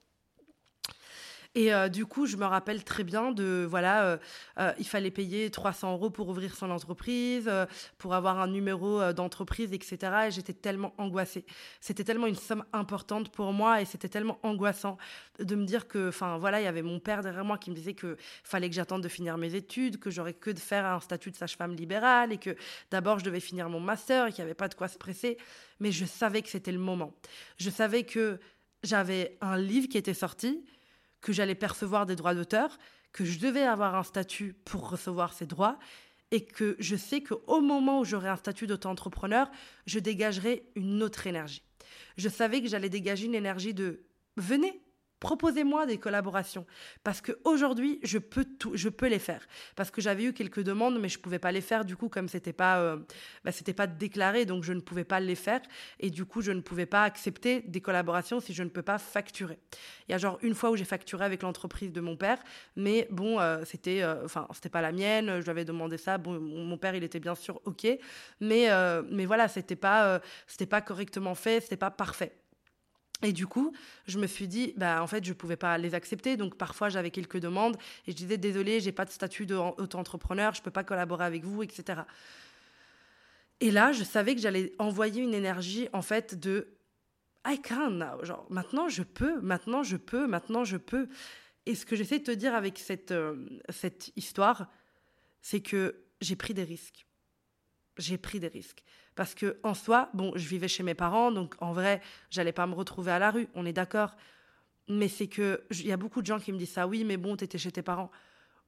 Et 1.55 1.73
euh, 1.73 1.89
du 1.89 2.05
coup, 2.05 2.27
je 2.27 2.37
me 2.37 2.45
rappelle 2.45 2.83
très 2.83 3.03
bien 3.03 3.31
de, 3.31 3.65
voilà, 3.67 4.05
euh, 4.05 4.17
euh, 4.59 4.71
il 4.77 4.85
fallait 4.85 5.09
payer 5.09 5.49
300 5.49 5.93
euros 5.93 6.11
pour 6.11 6.29
ouvrir 6.29 6.55
son 6.55 6.69
entreprise, 6.69 7.49
pour 7.97 8.13
avoir 8.13 8.39
un 8.39 8.47
numéro 8.47 9.11
d'entreprise, 9.13 9.73
etc. 9.73 9.97
Et 10.27 10.31
j'étais 10.31 10.53
tellement 10.53 10.93
angoissée. 10.99 11.45
C'était 11.81 12.03
tellement 12.03 12.27
une 12.27 12.35
somme 12.35 12.63
importante 12.71 13.31
pour 13.31 13.51
moi 13.51 13.81
et 13.81 13.85
c'était 13.85 14.09
tellement 14.09 14.39
angoissant 14.43 14.97
de 15.39 15.55
me 15.55 15.65
dire 15.65 15.87
que, 15.87 16.09
enfin, 16.09 16.37
voilà, 16.37 16.61
il 16.61 16.65
y 16.65 16.67
avait 16.67 16.83
mon 16.83 16.99
père 16.99 17.23
derrière 17.23 17.45
moi 17.45 17.57
qui 17.57 17.71
me 17.71 17.75
disait 17.75 17.95
que 17.95 18.15
fallait 18.43 18.69
que 18.69 18.75
j'attende 18.75 19.01
de 19.01 19.09
finir 19.09 19.37
mes 19.37 19.55
études, 19.55 19.99
que 19.99 20.11
j'aurais 20.11 20.33
que 20.33 20.51
de 20.51 20.59
faire 20.59 20.85
un 20.85 20.99
statut 20.99 21.31
de 21.31 21.35
sage-femme 21.35 21.75
libérale 21.75 22.31
et 22.31 22.37
que 22.37 22.55
d'abord 22.91 23.17
je 23.19 23.25
devais 23.25 23.39
finir 23.39 23.69
mon 23.69 23.79
master 23.79 24.27
et 24.27 24.31
qu'il 24.31 24.43
n'y 24.43 24.49
avait 24.49 24.53
pas 24.53 24.67
de 24.67 24.75
quoi 24.75 24.87
se 24.87 24.99
presser. 24.99 25.37
Mais 25.79 25.91
je 25.91 26.05
savais 26.05 26.43
que 26.43 26.49
c'était 26.49 26.71
le 26.71 26.79
moment. 26.79 27.13
Je 27.57 27.71
savais 27.71 28.03
que 28.03 28.39
j'avais 28.83 29.37
un 29.41 29.57
livre 29.57 29.87
qui 29.87 29.97
était 29.97 30.13
sorti, 30.13 30.63
que 31.21 31.33
j'allais 31.33 31.55
percevoir 31.55 32.05
des 32.05 32.15
droits 32.15 32.35
d'auteur, 32.35 32.77
que 33.11 33.25
je 33.25 33.39
devais 33.39 33.63
avoir 33.63 33.95
un 33.95 34.03
statut 34.03 34.53
pour 34.65 34.89
recevoir 34.89 35.33
ces 35.33 35.45
droits 35.45 35.79
et 36.31 36.45
que 36.45 36.75
je 36.79 36.95
sais 36.95 37.21
qu'au 37.21 37.61
moment 37.61 38.01
où 38.01 38.05
j'aurai 38.05 38.29
un 38.29 38.35
statut 38.35 38.67
d'auto-entrepreneur, 38.67 39.49
je 39.87 39.99
dégagerai 39.99 40.69
une 40.75 41.01
autre 41.01 41.25
énergie. 41.25 41.63
Je 42.17 42.29
savais 42.29 42.61
que 42.61 42.67
j'allais 42.67 42.89
dégager 42.89 43.25
une 43.25 43.35
énergie 43.35 43.73
de 43.73 44.03
venez, 44.37 44.81
Proposez-moi 45.19 45.85
des 45.85 45.97
collaborations 45.97 46.65
parce 47.03 47.21
qu'aujourd'hui, 47.21 47.99
je 48.03 48.17
peux 48.17 48.45
tout, 48.45 48.71
je 48.75 48.87
peux 48.87 49.07
les 49.07 49.19
faire 49.19 49.45
parce 49.75 49.91
que 49.91 50.01
j'avais 50.01 50.23
eu 50.23 50.33
quelques 50.33 50.61
demandes 50.61 50.99
mais 50.99 51.09
je 51.09 51.19
pouvais 51.19 51.39
pas 51.39 51.51
les 51.51 51.61
faire 51.61 51.83
du 51.83 51.95
coup 51.97 52.07
comme 52.07 52.29
c'était 52.29 52.53
pas 52.53 52.79
euh, 52.79 52.97
bah, 53.43 53.51
c'était 53.51 53.73
pas 53.73 53.87
déclaré 53.87 54.45
donc 54.45 54.63
je 54.63 54.71
ne 54.71 54.79
pouvais 54.79 55.03
pas 55.03 55.19
les 55.19 55.35
faire 55.35 55.61
et 55.99 56.09
du 56.09 56.25
coup 56.25 56.41
je 56.41 56.51
ne 56.51 56.61
pouvais 56.61 56.85
pas 56.85 57.03
accepter 57.03 57.61
des 57.61 57.81
collaborations 57.81 58.39
si 58.39 58.53
je 58.53 58.63
ne 58.63 58.69
peux 58.69 58.81
pas 58.81 58.97
facturer. 58.97 59.59
Il 60.07 60.13
y 60.13 60.15
a 60.15 60.17
genre 60.17 60.39
une 60.41 60.55
fois 60.55 60.71
où 60.71 60.75
j'ai 60.75 60.85
facturé 60.85 61.25
avec 61.25 61.43
l'entreprise 61.43 61.91
de 61.91 62.01
mon 62.01 62.15
père 62.15 62.39
mais 62.77 63.07
bon 63.11 63.39
euh, 63.39 63.63
c'était 63.65 64.01
euh, 64.01 64.23
enfin 64.23 64.47
c'était 64.53 64.69
pas 64.69 64.81
la 64.81 64.91
mienne, 64.91 65.39
je 65.39 65.43
lui 65.43 65.49
avais 65.49 65.65
demandé 65.65 65.97
ça 65.97 66.17
bon 66.17 66.39
mon 66.39 66.77
père 66.77 66.95
il 66.95 67.03
était 67.03 67.19
bien 67.19 67.35
sûr 67.35 67.61
OK 67.65 67.85
mais 68.39 68.69
mais 69.09 69.25
voilà, 69.25 69.47
c'était 69.47 69.75
pas 69.75 70.21
c'était 70.47 70.65
pas 70.65 70.81
correctement 70.81 71.35
fait, 71.35 71.61
c'était 71.61 71.77
pas 71.77 71.91
parfait. 71.91 72.33
Et 73.21 73.33
du 73.33 73.47
coup, 73.47 73.73
je 74.07 74.17
me 74.17 74.27
suis 74.27 74.47
dit, 74.47 74.73
bah, 74.77 75.03
en 75.03 75.07
fait, 75.07 75.23
je 75.25 75.29
ne 75.29 75.33
pouvais 75.33 75.57
pas 75.57 75.77
les 75.77 75.93
accepter. 75.93 76.37
Donc, 76.37 76.55
parfois, 76.55 76.87
j'avais 76.87 77.11
quelques 77.11 77.39
demandes 77.39 77.75
et 78.07 78.11
je 78.11 78.15
disais, 78.15 78.37
désolé, 78.37 78.79
j'ai 78.79 78.93
pas 78.93 79.05
de 79.05 79.09
statut 79.09 79.45
d'auto-entrepreneur, 79.45 80.53
je 80.53 80.61
peux 80.61 80.71
pas 80.71 80.85
collaborer 80.85 81.25
avec 81.25 81.43
vous, 81.43 81.61
etc. 81.61 82.01
Et 83.59 83.71
là, 83.71 83.91
je 83.91 84.05
savais 84.05 84.35
que 84.35 84.41
j'allais 84.41 84.73
envoyer 84.79 85.21
une 85.21 85.33
énergie, 85.33 85.89
en 85.91 86.01
fait, 86.01 86.39
de 86.39 86.69
I 87.45 87.61
can 87.61 87.91
now. 87.91 88.23
Genre, 88.23 88.45
maintenant, 88.49 88.87
je 88.87 89.03
peux, 89.03 89.41
maintenant, 89.41 89.83
je 89.83 89.97
peux, 89.97 90.25
maintenant, 90.25 90.63
je 90.63 90.77
peux. 90.77 91.09
Et 91.65 91.75
ce 91.75 91.85
que 91.85 91.97
j'essaie 91.97 92.19
de 92.19 92.23
te 92.23 92.31
dire 92.31 92.55
avec 92.55 92.79
cette, 92.79 93.11
euh, 93.11 93.35
cette 93.69 94.11
histoire, 94.15 94.71
c'est 95.41 95.61
que 95.61 96.03
j'ai 96.21 96.37
pris 96.37 96.53
des 96.53 96.63
risques. 96.63 97.05
J'ai 97.97 98.17
pris 98.17 98.39
des 98.39 98.47
risques. 98.47 98.83
Parce 99.19 99.35
que 99.35 99.57
en 99.63 99.73
soi, 99.73 100.09
bon, 100.13 100.31
je 100.37 100.47
vivais 100.47 100.69
chez 100.69 100.81
mes 100.81 100.93
parents, 100.93 101.29
donc 101.29 101.53
en 101.59 101.73
vrai, 101.73 101.99
j'allais 102.29 102.53
pas 102.53 102.65
me 102.67 102.73
retrouver 102.73 103.11
à 103.11 103.19
la 103.19 103.31
rue, 103.31 103.49
on 103.53 103.65
est 103.65 103.73
d'accord. 103.73 104.15
Mais 104.87 105.09
c'est 105.09 105.27
que 105.27 105.61
il 105.71 105.87
y 105.87 105.91
a 105.91 105.97
beaucoup 105.97 106.21
de 106.21 106.25
gens 106.25 106.39
qui 106.39 106.53
me 106.53 106.57
disent 106.57 106.71
ça, 106.71 106.87
oui, 106.87 107.03
mais 107.03 107.17
bon, 107.17 107.35
t'étais 107.35 107.57
chez 107.57 107.69
tes 107.69 107.81
parents. 107.81 108.11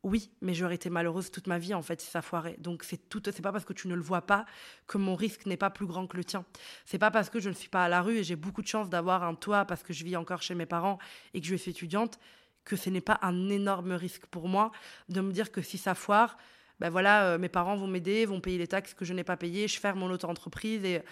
Oui, 0.03 0.29
mais 0.41 0.53
j'aurais 0.53 0.75
été 0.75 0.89
malheureuse 0.89 1.31
toute 1.31 1.47
ma 1.47 1.57
vie 1.57 1.73
en 1.73 1.81
fait 1.81 2.01
si 2.01 2.11
ça 2.11 2.21
foirait. 2.21 2.57
Donc 2.59 2.83
c'est 2.83 2.97
tout, 3.07 3.21
c'est 3.23 3.41
pas 3.41 3.53
parce 3.53 3.63
que 3.63 3.71
tu 3.71 3.87
ne 3.87 3.95
le 3.95 4.01
vois 4.01 4.23
pas 4.23 4.45
que 4.87 4.97
mon 4.97 5.15
risque 5.15 5.45
n'est 5.45 5.55
pas 5.55 5.69
plus 5.69 5.85
grand 5.85 6.05
que 6.05 6.17
le 6.17 6.25
tien. 6.25 6.43
C'est 6.83 6.99
pas 6.99 7.11
parce 7.11 7.29
que 7.29 7.39
je 7.39 7.47
ne 7.47 7.55
suis 7.55 7.69
pas 7.69 7.85
à 7.85 7.87
la 7.87 8.01
rue 8.01 8.17
et 8.17 8.25
j'ai 8.25 8.35
beaucoup 8.35 8.61
de 8.61 8.67
chance 8.67 8.89
d'avoir 8.89 9.23
un 9.23 9.35
toit 9.35 9.63
parce 9.63 9.83
que 9.83 9.93
je 9.93 10.03
vis 10.03 10.17
encore 10.17 10.41
chez 10.41 10.53
mes 10.53 10.65
parents 10.65 10.99
et 11.33 11.39
que 11.39 11.47
je 11.47 11.55
suis 11.55 11.71
étudiante 11.71 12.19
que 12.65 12.75
ce 12.75 12.89
n'est 12.89 12.99
pas 12.99 13.19
un 13.21 13.47
énorme 13.47 13.93
risque 13.93 14.25
pour 14.25 14.49
moi 14.49 14.73
de 15.07 15.21
me 15.21 15.31
dire 15.31 15.49
que 15.49 15.61
si 15.61 15.77
ça 15.77 15.95
foire, 15.95 16.37
ben 16.81 16.89
voilà, 16.89 17.27
euh, 17.27 17.37
mes 17.37 17.47
parents 17.47 17.75
vont 17.75 17.85
m'aider, 17.85 18.25
vont 18.25 18.41
payer 18.41 18.57
les 18.57 18.65
taxes 18.65 18.95
que 18.95 19.05
je 19.05 19.13
n'ai 19.13 19.23
pas 19.23 19.37
payées, 19.37 19.67
je 19.67 19.79
ferme 19.79 19.99
mon 19.99 20.09
auto-entreprise 20.09 20.83
et 20.83 21.03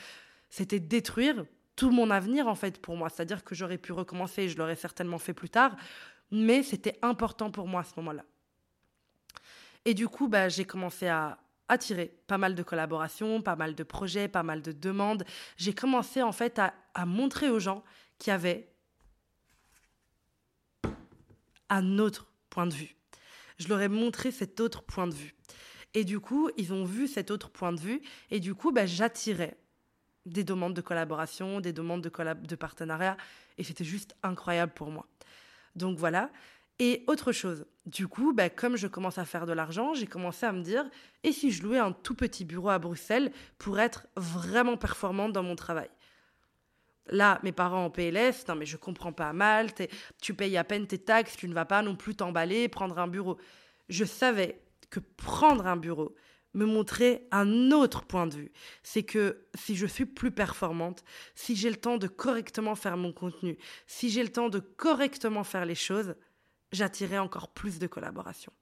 c'était 0.49 0.79
détruire 0.79 1.45
tout 1.75 1.91
mon 1.91 2.09
avenir 2.09 2.47
en 2.47 2.55
fait 2.55 2.81
pour 2.81 2.97
moi. 2.97 3.07
C'est-à-dire 3.09 3.43
que 3.43 3.53
j'aurais 3.53 3.77
pu 3.77 3.91
recommencer, 3.91 4.49
je 4.49 4.57
l'aurais 4.57 4.75
certainement 4.75 5.19
fait 5.19 5.35
plus 5.35 5.51
tard, 5.51 5.75
mais 6.31 6.63
c'était 6.63 6.97
important 7.03 7.51
pour 7.51 7.67
moi 7.67 7.81
à 7.81 7.83
ce 7.83 7.93
moment-là. 7.97 8.23
Et 9.85 9.93
du 9.93 10.07
coup, 10.07 10.27
bah, 10.27 10.49
j'ai 10.49 10.65
commencé 10.65 11.07
à 11.07 11.37
attirer 11.67 12.17
pas 12.25 12.39
mal 12.39 12.55
de 12.55 12.63
collaborations, 12.63 13.43
pas 13.43 13.55
mal 13.55 13.75
de 13.75 13.83
projets, 13.83 14.27
pas 14.27 14.41
mal 14.41 14.63
de 14.63 14.71
demandes. 14.71 15.23
J'ai 15.55 15.75
commencé 15.75 16.23
en 16.23 16.31
fait 16.31 16.57
à, 16.57 16.73
à 16.95 17.05
montrer 17.05 17.51
aux 17.51 17.59
gens 17.59 17.83
qu'il 18.17 18.31
y 18.31 18.33
avait 18.33 18.73
un 21.69 21.99
autre 21.99 22.25
point 22.49 22.65
de 22.65 22.73
vue. 22.73 22.98
Je 23.59 23.67
leur 23.67 23.81
ai 23.81 23.89
montré 23.89 24.31
cet 24.31 24.59
autre 24.59 24.81
point 24.81 25.07
de 25.07 25.13
vue. 25.13 25.35
Et 25.93 26.03
du 26.03 26.19
coup, 26.19 26.49
ils 26.57 26.73
ont 26.73 26.85
vu 26.85 27.07
cet 27.07 27.31
autre 27.31 27.49
point 27.49 27.73
de 27.73 27.79
vue. 27.79 28.01
Et 28.31 28.39
du 28.39 28.55
coup, 28.55 28.71
bah, 28.71 28.85
j'attirais 28.85 29.57
des 30.25 30.43
demandes 30.43 30.73
de 30.73 30.81
collaboration, 30.81 31.59
des 31.59 31.73
demandes 31.73 32.01
de, 32.01 32.55
partenariat. 32.55 33.17
Et 33.57 33.63
c'était 33.63 33.83
juste 33.83 34.15
incroyable 34.23 34.73
pour 34.73 34.91
moi. 34.91 35.07
Donc 35.75 35.97
voilà. 35.97 36.29
Et 36.81 37.03
autre 37.07 37.33
chose, 37.33 37.65
du 37.85 38.07
coup, 38.07 38.31
bah, 38.31 38.49
comme 38.49 38.77
je 38.77 38.87
commence 38.87 39.17
à 39.17 39.25
faire 39.25 39.45
de 39.45 39.51
l'argent, 39.51 39.93
j'ai 39.93 40.07
commencé 40.07 40.45
à 40.45 40.53
me 40.53 40.61
dire, 40.61 40.89
et 41.23 41.33
si 41.33 41.51
je 41.51 41.63
louais 41.63 41.79
un 41.79 41.91
tout 41.91 42.15
petit 42.15 42.45
bureau 42.45 42.69
à 42.69 42.79
Bruxelles 42.79 43.33
pour 43.57 43.79
être 43.79 44.07
vraiment 44.15 44.77
performante 44.77 45.33
dans 45.33 45.43
mon 45.43 45.57
travail? 45.57 45.89
Là, 47.09 47.39
mes 47.43 47.51
parents 47.51 47.85
en 47.85 47.89
PLS, 47.89 48.47
non 48.47 48.55
mais 48.55 48.65
je 48.65 48.77
comprends 48.77 49.13
pas 49.13 49.33
mal, 49.33 49.69
tu 50.21 50.33
payes 50.33 50.57
à 50.57 50.63
peine 50.63 50.87
tes 50.87 50.99
taxes, 50.99 51.35
tu 51.35 51.47
ne 51.47 51.53
vas 51.53 51.65
pas 51.65 51.81
non 51.81 51.95
plus 51.95 52.15
t'emballer, 52.15 52.67
prendre 52.67 52.99
un 52.99 53.07
bureau. 53.07 53.37
Je 53.89 54.05
savais 54.05 54.61
que 54.89 54.99
prendre 54.99 55.65
un 55.67 55.77
bureau 55.77 56.15
me 56.53 56.65
montrait 56.65 57.27
un 57.31 57.71
autre 57.71 58.05
point 58.05 58.27
de 58.27 58.35
vue. 58.35 58.51
C'est 58.83 59.03
que 59.03 59.45
si 59.55 59.75
je 59.75 59.85
suis 59.85 60.05
plus 60.05 60.31
performante, 60.31 61.03
si 61.35 61.55
j'ai 61.55 61.69
le 61.69 61.75
temps 61.75 61.97
de 61.97 62.07
correctement 62.07 62.75
faire 62.75 62.97
mon 62.97 63.13
contenu, 63.13 63.57
si 63.87 64.09
j'ai 64.09 64.23
le 64.23 64.31
temps 64.31 64.49
de 64.49 64.59
correctement 64.59 65.43
faire 65.43 65.65
les 65.65 65.75
choses, 65.75 66.15
j'attirais 66.71 67.19
encore 67.19 67.49
plus 67.49 67.79
de 67.79 67.87
collaborations. 67.87 68.53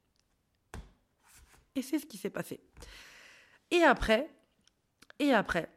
Et 1.75 1.81
c'est 1.81 1.99
ce 1.99 2.05
qui 2.05 2.17
s'est 2.17 2.29
passé. 2.29 2.59
Et 3.71 3.83
après, 3.83 4.29
et 5.19 5.31
après, 5.31 5.69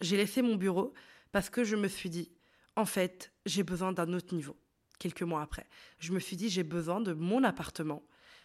j'ai 0.00 0.16
laissé 0.16 0.42
mon 0.42 0.56
bureau 0.56 0.92
parce 1.32 1.50
que 1.50 1.64
je 1.64 1.76
me 1.76 1.88
suis 1.88 2.10
dit, 2.10 2.30
en 2.76 2.84
fait, 2.84 3.32
j'ai 3.46 3.62
besoin 3.62 3.92
d'un 3.92 4.12
autre 4.12 4.34
niveau. 4.34 4.56
Quelques 4.98 5.22
mois 5.22 5.42
après, 5.42 5.66
je 5.98 6.12
me 6.12 6.20
suis 6.20 6.36
dit, 6.36 6.48
j'ai 6.48 6.62
besoin 6.62 7.00
de 7.00 7.12
mon 7.12 7.42
appartement. 7.44 8.02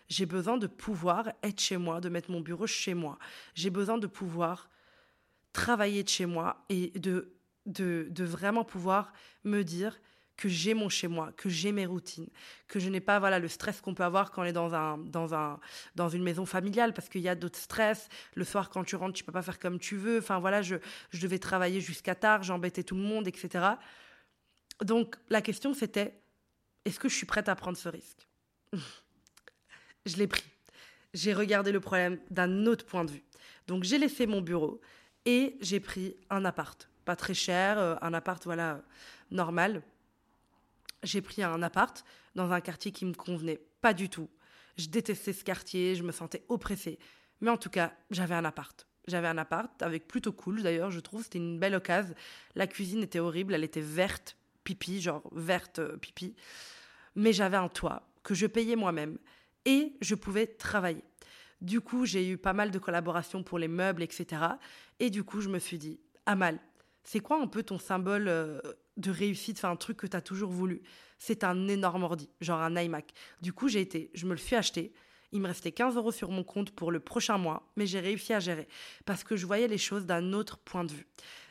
J'ai 0.08 0.25
besoin 0.25 0.58
de 0.58 0.68
pouvoir 0.68 1.32
être 1.44 1.60
chez 1.60 1.77
moi, 1.77 2.00
de 2.00 2.10
mettre 2.10 2.32
mon 2.32 2.42
bureau 2.42 2.68
chez 2.68 2.94
moi. 2.94 3.18
J'ai 3.56 3.70
besoin 3.70 3.98
de 3.98 4.08
pouvoir 4.08 4.70
travailler 5.51 6.04
de 6.04 6.10
chez 6.10 6.25
moi 6.25 6.63
et 6.70 6.92
de, 7.00 7.34
de, 7.65 8.08
de 8.10 8.24
vraiment 8.24 8.63
pouvoir 8.63 9.12
me 9.44 9.63
dire, 9.63 10.00
que 10.38 10.50
j'ai 10.50 10.74
mon 10.74 10.89
chez 10.89 11.08
moi, 11.08 11.32
que 11.38 11.50
j'ai 11.50 11.72
mes 11.72 11.86
routines, 11.86 12.30
que 12.68 12.80
je 12.80 12.89
n'ai 12.89 13.00
pas 13.00 13.20
voilà 13.20 13.39
le 13.39 13.48
stress 13.48 13.82
qu'on 13.82 13.94
peut 13.94 14.04
avoir 14.04 14.32
quand 14.32 14.42
on 14.42 14.46
est 14.46 14.54
dans 14.54 14.74
un 14.74 14.98
dans 14.98 15.34
un 15.34 15.60
dans 15.96 16.10
une 16.10 16.24
maison 16.24 16.46
familiale 16.46 16.94
parce 16.94 17.10
qu'il 17.10 17.22
y 17.22 17.30
a 17.30 17.36
d'autres 17.36 17.60
stress. 17.60 18.10
Le 18.36 18.44
soir 18.44 18.70
quand 18.70 18.84
tu 18.84 18.96
rentres, 18.96 19.13
tu 19.13 19.24
peux 19.24 19.32
pas 19.32 19.42
faire 19.42 19.60
comme 19.60 19.80
tu 19.80 19.96
veux. 19.96 20.20
Enfin 20.20 20.39
voilà, 20.39 20.62
je 20.62 20.75
je 21.12 21.22
devais 21.22 21.39
travailler 21.39 21.80
jusqu'à 21.80 22.15
tard, 22.15 22.44
j'embêtais 22.44 22.84
tout 22.84 22.96
le 22.96 23.01
monde, 23.01 23.27
etc. 23.27 23.65
Donc 24.84 25.15
la 25.30 25.42
question 25.42 25.74
c'était 25.74 26.20
est-ce 26.84 27.00
que 27.00 27.10
je 27.10 27.15
suis 27.15 27.25
prête 27.25 27.50
à 27.50 27.56
prendre 27.56 27.77
ce 27.77 27.89
risque? 27.89 28.27
Je 30.06 30.18
l'ai 30.18 30.27
pris. 30.27 30.44
J'ai 31.15 31.34
regardé 31.34 31.72
le 31.72 31.80
problème 31.80 32.20
d'un 32.30 32.68
autre 32.68 32.86
point 32.86 33.06
de 33.06 33.12
vue. 33.12 33.24
Donc 33.65 33.84
j'ai 33.84 33.98
laissé 33.98 34.27
mon 34.27 34.39
bureau 34.39 34.80
et 35.25 35.58
j'ai 35.62 35.80
pris 35.80 36.15
un 36.30 36.46
appart, 36.46 36.88
pas 37.06 37.15
très 37.15 37.34
cher, 37.34 37.80
euh, 37.80 37.96
un 38.04 38.13
appart 38.13 38.44
voilà 38.44 38.84
normal 39.32 39.82
j'ai 41.04 41.22
pris 41.22 41.44
un 41.44 41.62
appart 41.62 42.04
dans 42.36 42.52
un 42.52 42.62
quartier 42.62 42.92
qui 42.92 43.06
me 43.06 43.14
convenait 43.14 43.62
pas 43.82 43.94
du 43.94 44.10
tout. 44.10 44.30
Je 44.78 44.88
détestais 44.88 45.34
ce 45.34 45.44
quartier, 45.44 45.96
je 45.96 46.04
me 46.04 46.12
sentais 46.12 46.44
oppressée. 46.50 47.00
Mais 47.42 47.50
en 47.50 47.58
tout 47.58 47.70
cas, 47.70 47.94
j'avais 48.12 48.36
un 48.36 48.46
appart. 48.46 48.88
J'avais 49.08 49.28
un 49.28 49.38
appart 49.38 49.82
avec 49.82 50.08
plutôt 50.08 50.34
cool 50.34 50.64
d'ailleurs, 50.64 50.92
je 50.92 51.00
trouve. 51.00 51.24
C'était 51.24 51.38
une 51.38 51.60
belle 51.60 51.75
occasion. 51.75 52.16
La 52.56 52.68
cuisine 52.68 53.04
était 53.04 53.20
horrible, 53.20 53.54
elle 53.54 53.64
était 53.64 53.82
verte, 53.82 54.36
pipi, 54.64 55.02
genre 55.02 55.22
verte, 55.32 55.80
euh, 55.80 55.98
pipi. 55.98 56.36
Mais 57.16 57.32
j'avais 57.32 57.58
un 57.58 57.70
toit 57.70 58.08
que 58.24 58.34
je 58.34 58.48
payais 58.48 58.75
moi-même 58.75 59.18
et 59.66 59.96
je 60.02 60.16
pouvais 60.16 60.48
travailler. 60.48 61.04
Du 61.62 61.82
coup, 61.82 62.06
j'ai 62.06 62.28
eu 62.28 62.38
pas 62.38 62.54
mal 62.54 62.72
de 62.72 62.80
collaborations 62.80 63.44
pour 63.44 63.60
les 63.60 63.68
meubles, 63.68 64.04
etc. 64.04 64.42
Et 65.00 65.10
du 65.10 65.24
coup, 65.24 65.40
je 65.40 65.50
me 65.50 65.60
suis 65.60 65.78
dit, 65.78 66.00
Amal, 66.25 66.60
c'est 67.04 67.20
quoi 67.20 67.40
un 67.40 67.48
peu 67.48 67.64
ton 67.64 67.78
symbole 67.78 68.28
euh, 68.28 68.60
de 68.98 69.12
réussite, 69.12 69.58
enfin 69.58 69.72
un 69.72 69.75
truc 69.75 69.98
que 69.98 70.08
tu 70.08 70.18
as 70.18 70.22
toujours 70.22 70.52
voulu. 70.52 70.82
C'est 71.18 71.44
un 71.44 71.68
énorme 71.68 72.04
ordi, 72.04 72.30
genre 72.42 72.62
un 72.62 72.75
iMac. 72.75 73.14
Du 73.42 73.54
coup, 73.54 73.68
j'ai 73.68 73.82
été, 73.82 74.12
je 74.14 74.25
me 74.25 74.32
le 74.32 74.38
suis 74.38 74.56
acheté. 74.56 74.94
Il 75.32 75.42
me 75.42 75.48
restait 75.48 75.72
15 75.72 75.98
euros 75.98 76.12
sur 76.12 76.30
mon 76.30 76.44
compte 76.44 76.72
pour 76.72 76.92
le 76.92 77.00
prochain 77.00 77.38
mois, 77.38 77.70
mais 77.75 77.88
j'ai 77.88 78.00
réussi 78.00 78.34
à 78.34 78.40
gérer 78.40 78.68
parce 79.06 79.24
que 79.24 79.36
je 79.36 79.46
voyais 79.46 79.68
les 79.68 79.78
choses 79.78 80.06
d'un 80.06 80.34
autre 80.34 80.58
point 80.60 80.84
de 80.86 80.94
vue. 80.94 81.08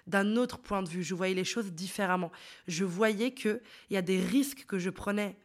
D'un 0.07 0.37
autre 0.37 0.59
point 0.59 0.83
de 0.83 0.89
vue, 0.89 1.03
je 1.03 1.15
voyais 1.15 1.35
les 1.35 1.45
choses 1.45 1.73
différemment. 1.73 2.31
Je 2.67 2.85
voyais 2.85 3.33
qu'il 3.33 3.61
y 3.91 3.97
a 3.97 4.03
des 4.03 4.21
risques 4.21 4.65
que 4.67 4.79
je 4.79 4.91
prenais 4.91 5.37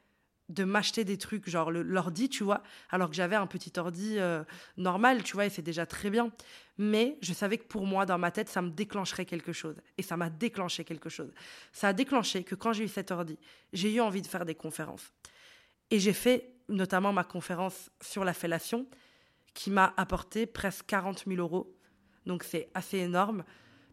de 0.49 0.63
m'acheter 0.63 1.03
des 1.03 1.17
trucs, 1.17 1.47
genre 1.47 1.71
l'ordi, 1.71 2.27
tu 2.27 2.43
vois, 2.43 2.63
alors 2.89 3.09
que 3.09 3.15
j'avais 3.15 3.35
un 3.35 3.45
petit 3.45 3.71
ordi 3.77 4.15
euh, 4.17 4.43
normal, 4.77 5.23
tu 5.23 5.33
vois, 5.33 5.45
et 5.45 5.49
c'est 5.49 5.61
déjà 5.61 5.85
très 5.85 6.09
bien. 6.09 6.31
Mais 6.81 7.17
je 7.21 7.33
savais 7.33 7.57
que 7.57 7.65
pour 7.65 7.85
moi, 7.85 8.05
dans 8.05 8.17
ma 8.17 8.31
tête, 8.31 8.47
ça 8.47 8.61
me 8.61 8.69
déclencherait 8.69 9.25
quelque 9.25 9.51
chose. 9.51 9.75
Et 9.97 10.01
ça 10.01 10.15
m'a 10.15 10.29
déclenché 10.29 10.85
quelque 10.85 11.09
chose. 11.09 11.29
Ça 11.73 11.89
a 11.89 11.93
déclenché 11.93 12.45
que 12.45 12.55
quand 12.55 12.71
j'ai 12.71 12.85
eu 12.85 12.87
cet 12.87 13.11
ordi, 13.11 13.37
j'ai 13.73 13.93
eu 13.93 13.99
envie 13.99 14.21
de 14.21 14.27
faire 14.27 14.45
des 14.45 14.55
conférences. 14.55 15.11
Et 15.91 15.99
j'ai 15.99 16.13
fait 16.13 16.53
notamment 16.69 17.11
ma 17.11 17.25
conférence 17.25 17.91
sur 18.01 18.23
la 18.23 18.33
fellation, 18.33 18.87
qui 19.53 19.71
m'a 19.71 19.93
apporté 19.97 20.45
presque 20.45 20.85
40 20.85 21.25
000 21.27 21.41
euros. 21.41 21.75
Donc 22.25 22.43
c'est 22.43 22.69
assez 22.73 22.99
énorme, 22.99 23.43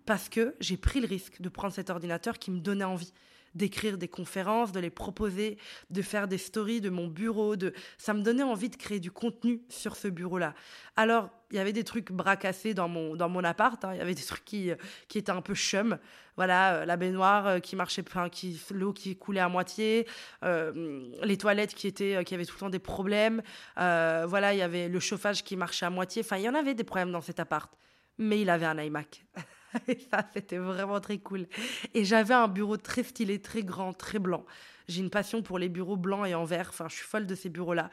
parce 0.04 0.28
que 0.28 0.54
j'ai 0.60 0.76
pris 0.76 1.00
le 1.00 1.08
risque 1.08 1.40
de 1.40 1.48
prendre 1.48 1.74
cet 1.74 1.90
ordinateur 1.90 2.38
qui 2.38 2.52
me 2.52 2.60
donnait 2.60 2.84
envie 2.84 3.12
d'écrire 3.56 3.98
des 3.98 4.08
conférences, 4.08 4.72
de 4.72 4.80
les 4.80 4.90
proposer, 4.90 5.58
de 5.90 6.02
faire 6.02 6.28
des 6.28 6.38
stories 6.38 6.80
de 6.80 6.90
mon 6.90 7.08
bureau. 7.08 7.56
De... 7.56 7.72
Ça 7.98 8.14
me 8.14 8.22
donnait 8.22 8.42
envie 8.42 8.68
de 8.68 8.76
créer 8.76 9.00
du 9.00 9.10
contenu 9.10 9.62
sur 9.68 9.96
ce 9.96 10.08
bureau-là. 10.08 10.54
Alors, 10.94 11.30
il 11.50 11.56
y 11.56 11.58
avait 11.58 11.72
des 11.72 11.84
trucs 11.84 12.12
bracassés 12.12 12.74
dans 12.74 12.88
mon, 12.88 13.16
dans 13.16 13.28
mon 13.28 13.44
appart. 13.44 13.82
Hein. 13.84 13.94
Il 13.94 13.98
y 13.98 14.00
avait 14.00 14.14
des 14.14 14.22
trucs 14.22 14.44
qui, 14.44 14.70
qui 15.08 15.18
étaient 15.18 15.32
un 15.32 15.42
peu 15.42 15.54
chum. 15.54 15.98
Voilà, 16.36 16.74
euh, 16.74 16.84
la 16.84 16.96
baignoire 16.96 17.46
euh, 17.46 17.58
qui 17.60 17.76
marchait, 17.76 18.04
enfin, 18.06 18.28
qui, 18.28 18.60
l'eau 18.70 18.92
qui 18.92 19.16
coulait 19.16 19.40
à 19.40 19.48
moitié, 19.48 20.06
euh, 20.44 21.02
les 21.22 21.38
toilettes 21.38 21.74
qui 21.74 21.86
étaient, 21.86 22.22
qui 22.24 22.34
avaient 22.34 22.44
tout 22.44 22.54
le 22.56 22.60
temps 22.60 22.70
des 22.70 22.78
problèmes. 22.78 23.42
voilà, 23.76 24.52
il 24.52 24.58
y 24.58 24.62
avait 24.62 24.88
le 24.88 25.00
chauffage 25.00 25.42
qui 25.42 25.56
marchait 25.56 25.86
à 25.86 25.90
moitié. 25.90 26.22
Enfin, 26.24 26.36
il 26.36 26.42
y 26.42 26.48
en 26.48 26.54
avait 26.54 26.74
des 26.74 26.84
problèmes 26.84 27.12
dans 27.12 27.22
cet 27.22 27.40
appart. 27.40 27.72
Mais 28.18 28.40
il 28.40 28.50
avait 28.50 28.66
un 28.66 28.78
iMac. 28.78 29.24
Et 29.88 29.98
ça, 30.10 30.28
c'était 30.34 30.58
vraiment 30.58 31.00
très 31.00 31.18
cool. 31.18 31.46
Et 31.94 32.04
j'avais 32.04 32.34
un 32.34 32.48
bureau 32.48 32.76
très 32.76 33.02
stylé, 33.02 33.40
très 33.40 33.62
grand, 33.62 33.92
très 33.92 34.18
blanc. 34.18 34.44
J'ai 34.88 35.00
une 35.00 35.10
passion 35.10 35.42
pour 35.42 35.58
les 35.58 35.68
bureaux 35.68 35.96
blancs 35.96 36.26
et 36.26 36.34
en 36.34 36.44
vert. 36.44 36.68
Enfin, 36.68 36.86
je 36.88 36.94
suis 36.94 37.04
folle 37.04 37.26
de 37.26 37.34
ces 37.34 37.48
bureaux-là. 37.48 37.90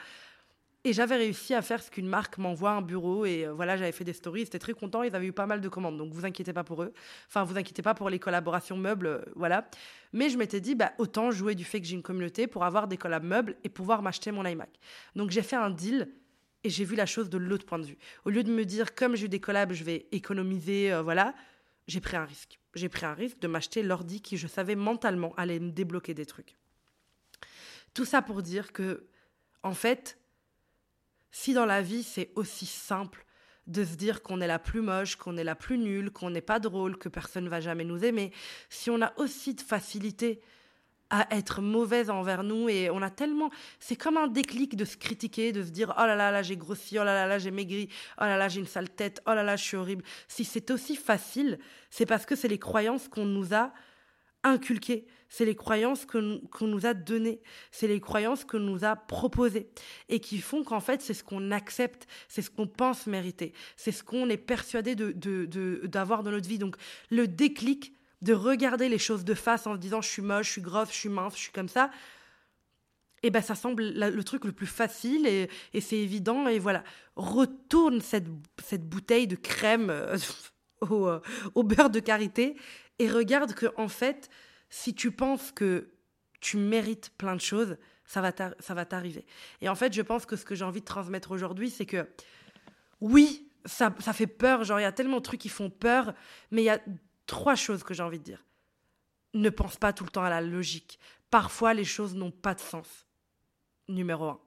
Et 0.86 0.92
j'avais 0.92 1.16
réussi 1.16 1.54
à 1.54 1.62
faire 1.62 1.82
ce 1.82 1.90
qu'une 1.90 2.08
marque 2.08 2.38
m'envoie 2.38 2.72
un 2.72 2.82
bureau. 2.82 3.26
Et 3.26 3.46
euh, 3.46 3.54
voilà, 3.54 3.78
j'avais 3.78 3.94
fait 3.94 4.04
des 4.04 4.14
stories. 4.14 4.42
Ils 4.42 4.48
étaient 4.48 4.60
très 4.60 4.74
contents. 4.74 5.04
Ils 5.04 5.16
avaient 5.16 5.28
eu 5.28 5.34
pas 5.34 5.46
mal 5.46 5.62
de 5.62 5.70
commandes. 5.70 5.98
Donc, 5.98 6.14
vous 6.14 6.26
inquiétez 6.26 6.54
pas 6.54 6.64
pour 6.64 6.84
eux. 6.84 6.94
Enfin, 7.28 7.44
vous 7.46 7.58
inquiétez 7.58 7.82
pas 7.82 7.94
pour 7.94 8.10
les 8.10 8.20
collaborations 8.20 8.78
meubles. 8.78 9.08
Euh, 9.08 9.22
voilà. 9.36 9.70
Mais 10.12 10.30
je 10.30 10.38
m'étais 10.38 10.60
dit, 10.60 10.76
bah, 10.76 10.92
autant 10.98 11.32
jouer 11.32 11.56
du 11.56 11.64
fait 11.64 11.80
que 11.80 11.88
j'ai 11.88 11.96
une 11.96 12.04
communauté 12.04 12.48
pour 12.48 12.66
avoir 12.66 12.88
des 12.88 12.98
collabs 12.98 13.24
meubles 13.24 13.56
et 13.64 13.70
pouvoir 13.70 14.02
m'acheter 14.02 14.32
mon 14.32 14.46
iMac. 14.46 14.70
Donc, 15.16 15.32
j'ai 15.32 15.42
fait 15.42 15.56
un 15.56 15.70
deal 15.70 16.10
et 16.66 16.70
j'ai 16.70 16.86
vu 16.86 16.96
la 16.96 17.06
chose 17.06 17.30
de 17.30 17.38
l'autre 17.38 17.66
point 17.66 17.80
de 17.80 17.86
vue. 17.86 17.98
Au 18.26 18.30
lieu 18.30 18.44
de 18.44 18.52
me 18.52 18.66
dire, 18.66 18.94
comme 18.94 19.16
j'ai 19.16 19.26
eu 19.26 19.30
des 19.30 19.40
collabs, 19.40 19.74
je 19.74 19.84
vais 19.84 20.08
économiser, 20.12 20.94
euh, 20.94 21.02
voilà 21.02 21.34
j'ai 21.88 22.02
pris 22.02 22.16
un 22.16 22.26
risque. 22.26 22.60
J'ai 22.76 22.90
pris 22.90 23.06
un 23.06 23.14
risque 23.14 23.40
de 23.40 23.48
m'acheter 23.48 23.84
l'ordi 23.84 24.22
qui, 24.22 24.38
je 24.38 24.48
savais 24.48 24.76
mentalement, 24.76 25.34
allait 25.36 25.60
me 25.60 25.72
débloquer 25.72 26.14
des 26.14 26.26
trucs. 26.26 26.58
Tout 27.94 28.06
ça 28.06 28.22
pour 28.22 28.42
dire 28.42 28.74
que, 28.74 29.08
en 29.62 29.74
fait, 29.74 30.18
si 31.32 31.54
dans 31.54 31.66
la 31.66 31.82
vie 31.82 32.04
c'est 32.04 32.32
aussi 32.36 32.66
simple 32.66 33.26
de 33.68 33.84
se 33.84 33.96
dire 33.96 34.22
qu'on 34.22 34.42
est 34.42 34.48
la 34.48 34.60
plus 34.60 34.82
moche, 34.82 35.16
qu'on 35.16 35.38
est 35.38 35.44
la 35.44 35.56
plus 35.56 35.78
nulle, 35.78 36.12
qu'on 36.12 36.30
n'est 36.30 36.42
pas 36.42 36.60
drôle, 36.60 36.98
que 36.98 37.10
personne 37.10 37.46
ne 37.46 37.50
va 37.50 37.62
jamais 37.62 37.86
nous 37.86 38.04
aimer, 38.04 38.34
si 38.70 38.90
on 38.90 39.02
a 39.02 39.14
aussi 39.18 39.54
de 39.54 39.62
facilité 39.62 40.42
à 41.14 41.28
être 41.30 41.62
mauvaise 41.62 42.10
envers 42.10 42.44
nous 42.44 42.70
et 42.70 42.90
on 42.90 43.04
a 43.04 43.12
tellement 43.12 43.52
c'est 43.80 43.96
comme 43.96 44.18
un 44.18 44.28
déclic 44.28 44.76
de 44.76 44.84
se 44.84 44.98
critiquer 44.98 45.52
de 45.52 45.62
se 45.62 45.70
dire 45.70 45.94
oh 45.96 46.08
là 46.08 46.16
là 46.16 46.32
là 46.32 46.42
j'ai 46.42 46.58
grossi 46.58 46.98
oh 46.98 47.04
là 47.04 47.14
là 47.14 47.28
là 47.28 47.38
j'ai 47.38 47.52
maigri 47.52 47.88
oh 48.18 48.24
là 48.24 48.36
là 48.36 48.50
j'ai 48.50 48.60
une 48.60 48.66
sale 48.66 48.90
tête 48.90 49.22
oh 49.28 49.34
là 49.36 49.44
là 49.44 49.56
je 49.56 49.64
suis 49.64 49.78
horrible. 49.78 50.04
Si 50.28 50.44
c'est 50.44 50.72
aussi 50.72 50.96
facile 50.96 51.60
c'est 51.92 52.08
parce 52.08 52.26
que 52.26 52.36
c'est 52.36 52.48
les 52.48 52.58
croyances 52.58 53.08
qu'on 53.08 53.26
nous 53.26 53.54
a 53.54 53.72
inculquées. 54.44 55.06
C'est 55.30 55.46
les 55.46 55.56
croyances 55.56 56.06
qu'on 56.06 56.68
nous 56.68 56.86
a 56.86 56.94
données, 56.94 57.42
c'est 57.72 57.88
les 57.88 58.00
croyances 58.00 58.44
qu'on 58.44 58.60
nous 58.60 58.84
a 58.86 58.96
proposées 58.96 59.68
et 60.10 60.20
qui 60.20 60.40
font 60.40 60.64
qu'en 60.64 60.80
fait 60.80 61.02
c'est 61.02 61.16
ce 61.16 61.24
qu'on 61.24 61.50
accepte, 61.52 62.08
c'est 62.28 62.44
ce 62.44 62.52
qu'on 62.52 62.68
pense 62.68 63.08
mériter, 63.08 63.54
c'est 63.76 63.92
ce 63.92 64.04
qu'on 64.04 64.30
est 64.30 64.38
persuadé 64.38 64.94
d'avoir 64.96 66.24
de, 66.24 66.26
dans 66.26 66.36
notre 66.36 66.48
vie. 66.48 66.60
Donc 66.60 66.76
le 67.10 67.28
déclic 67.28 67.93
de 68.24 68.34
regarder 68.34 68.90
les 68.90 68.98
choses 68.98 69.24
de 69.24 69.34
face 69.34 69.68
en 69.68 69.74
se 69.74 69.80
disant 69.80 70.02
je 70.02 70.10
suis 70.10 70.22
moche, 70.22 70.48
je 70.48 70.52
suis 70.54 70.62
grosse, 70.62 70.90
je 70.90 70.96
suis 70.96 71.10
mince, 71.10 71.36
je 71.36 71.42
suis 71.42 71.52
comme 71.52 71.70
ça, 71.70 71.92
et 73.22 73.28
eh 73.28 73.30
ben 73.30 73.42
ça 73.42 73.56
semble 73.56 73.84
le 73.84 74.24
truc 74.24 74.44
le 74.44 74.52
plus 74.52 74.68
facile 74.68 75.28
et, 75.28 75.50
c'est 75.80 75.98
évident 75.98 76.48
et 76.48 76.60
voilà 76.60 76.84
retourne 77.16 78.02
cette, 78.02 78.28
cette 78.62 78.88
bouteille 78.88 79.28
de 79.28 79.38
crème 79.38 79.90
euh, 79.90 80.18
au, 80.82 81.08
euh, 81.08 81.22
au, 81.56 81.64
beurre 81.64 81.90
de 81.90 82.02
karité 82.02 82.58
et 83.00 83.10
regarde 83.10 83.54
que 83.54 83.68
en 83.78 83.88
fait 83.88 84.30
si 84.70 84.94
tu 84.94 85.12
penses 85.12 85.52
que 85.54 85.94
tu 86.42 86.58
mérites 86.58 87.12
plein 87.18 87.36
de 87.36 87.42
choses, 87.42 87.78
ça 88.06 88.22
va 88.22 88.86
t'arriver. 88.86 89.26
Et 89.62 89.70
en 89.70 89.76
fait, 89.76 89.94
je 89.94 90.02
pense 90.02 90.26
que 90.26 90.36
ce 90.36 90.44
que 90.44 90.56
j'ai 90.56 90.66
envie 90.66 90.82
de 90.82 90.86
transmettre 90.86 91.32
aujourd'hui, 91.32 91.70
c'est 91.70 91.86
que 91.86 92.06
oui, 93.00 93.48
ça, 93.66 93.96
ça 94.00 94.12
fait 94.12 94.28
peur, 94.28 94.64
genre 94.64 94.80
il 94.80 94.84
y 94.84 94.86
a 94.86 94.92
tellement 94.92 95.18
de 95.18 95.24
trucs 95.24 95.40
qui 95.40 95.50
font 95.50 95.70
peur, 95.70 96.14
mais 96.52 96.64
il 96.64 96.66
y 96.66 96.70
a 96.70 96.82
trois 97.26 97.56
choses 97.56 97.84
que 97.84 97.94
j'ai 97.94 98.04
envie 98.04 98.20
de 98.20 98.24
dire. 98.24 98.46
Ne 99.34 99.50
pense 99.50 99.78
pas 99.78 99.94
tout 99.94 100.04
le 100.04 100.10
temps 100.10 100.24
à 100.24 100.30
la 100.30 100.42
logique. 100.42 101.00
Parfois, 101.30 101.74
les 101.74 101.86
choses 101.86 102.16
n'ont 102.16 102.32
pas 102.32 102.54
de 102.54 102.60
sens. 102.60 103.08
Numéro 103.88 104.26
un. 104.26 104.40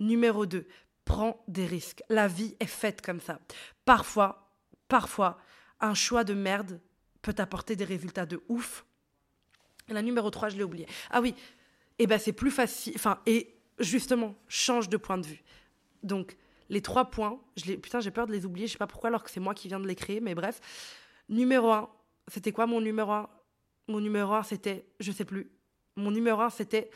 Numéro 0.00 0.46
deux, 0.46 0.66
prends 1.04 1.42
des 1.46 1.66
risques. 1.66 2.02
La 2.08 2.28
vie 2.28 2.56
est 2.60 2.66
faite 2.66 3.00
comme 3.00 3.20
ça. 3.20 3.40
Parfois, 3.84 4.52
parfois, 4.88 5.38
un 5.80 5.94
choix 5.94 6.24
de 6.24 6.34
merde 6.34 6.80
peut 7.22 7.34
apporter 7.38 7.76
des 7.76 7.84
résultats 7.84 8.26
de 8.26 8.42
ouf 8.48 8.84
la 9.88 10.02
numéro 10.02 10.30
3, 10.30 10.50
je 10.50 10.56
l'ai 10.56 10.64
oublié. 10.64 10.86
Ah 11.10 11.20
oui, 11.20 11.34
eh 11.98 12.06
ben 12.06 12.18
c'est 12.18 12.32
plus 12.32 12.50
facile. 12.50 12.92
Enfin, 12.96 13.20
et 13.26 13.54
justement, 13.78 14.34
change 14.48 14.88
de 14.88 14.96
point 14.96 15.18
de 15.18 15.26
vue. 15.26 15.42
Donc, 16.02 16.36
les 16.68 16.82
trois 16.82 17.10
points, 17.10 17.40
putain, 17.56 18.00
j'ai 18.00 18.10
peur 18.10 18.26
de 18.26 18.32
les 18.32 18.44
oublier, 18.44 18.66
je 18.66 18.72
sais 18.72 18.78
pas 18.78 18.86
pourquoi, 18.86 19.08
alors 19.08 19.24
que 19.24 19.30
c'est 19.30 19.40
moi 19.40 19.54
qui 19.54 19.68
viens 19.68 19.80
de 19.80 19.86
les 19.86 19.94
créer, 19.94 20.20
mais 20.20 20.34
bref. 20.34 20.60
Numéro 21.28 21.72
1, 21.72 21.88
c'était 22.28 22.52
quoi 22.52 22.66
mon 22.66 22.80
numéro 22.80 23.10
1 23.12 23.28
Mon 23.88 24.00
numéro 24.00 24.34
1, 24.34 24.42
c'était, 24.42 24.86
je 25.00 25.12
sais 25.12 25.24
plus. 25.24 25.50
Mon 25.96 26.10
numéro 26.10 26.40
1, 26.40 26.50
c'était 26.50 26.90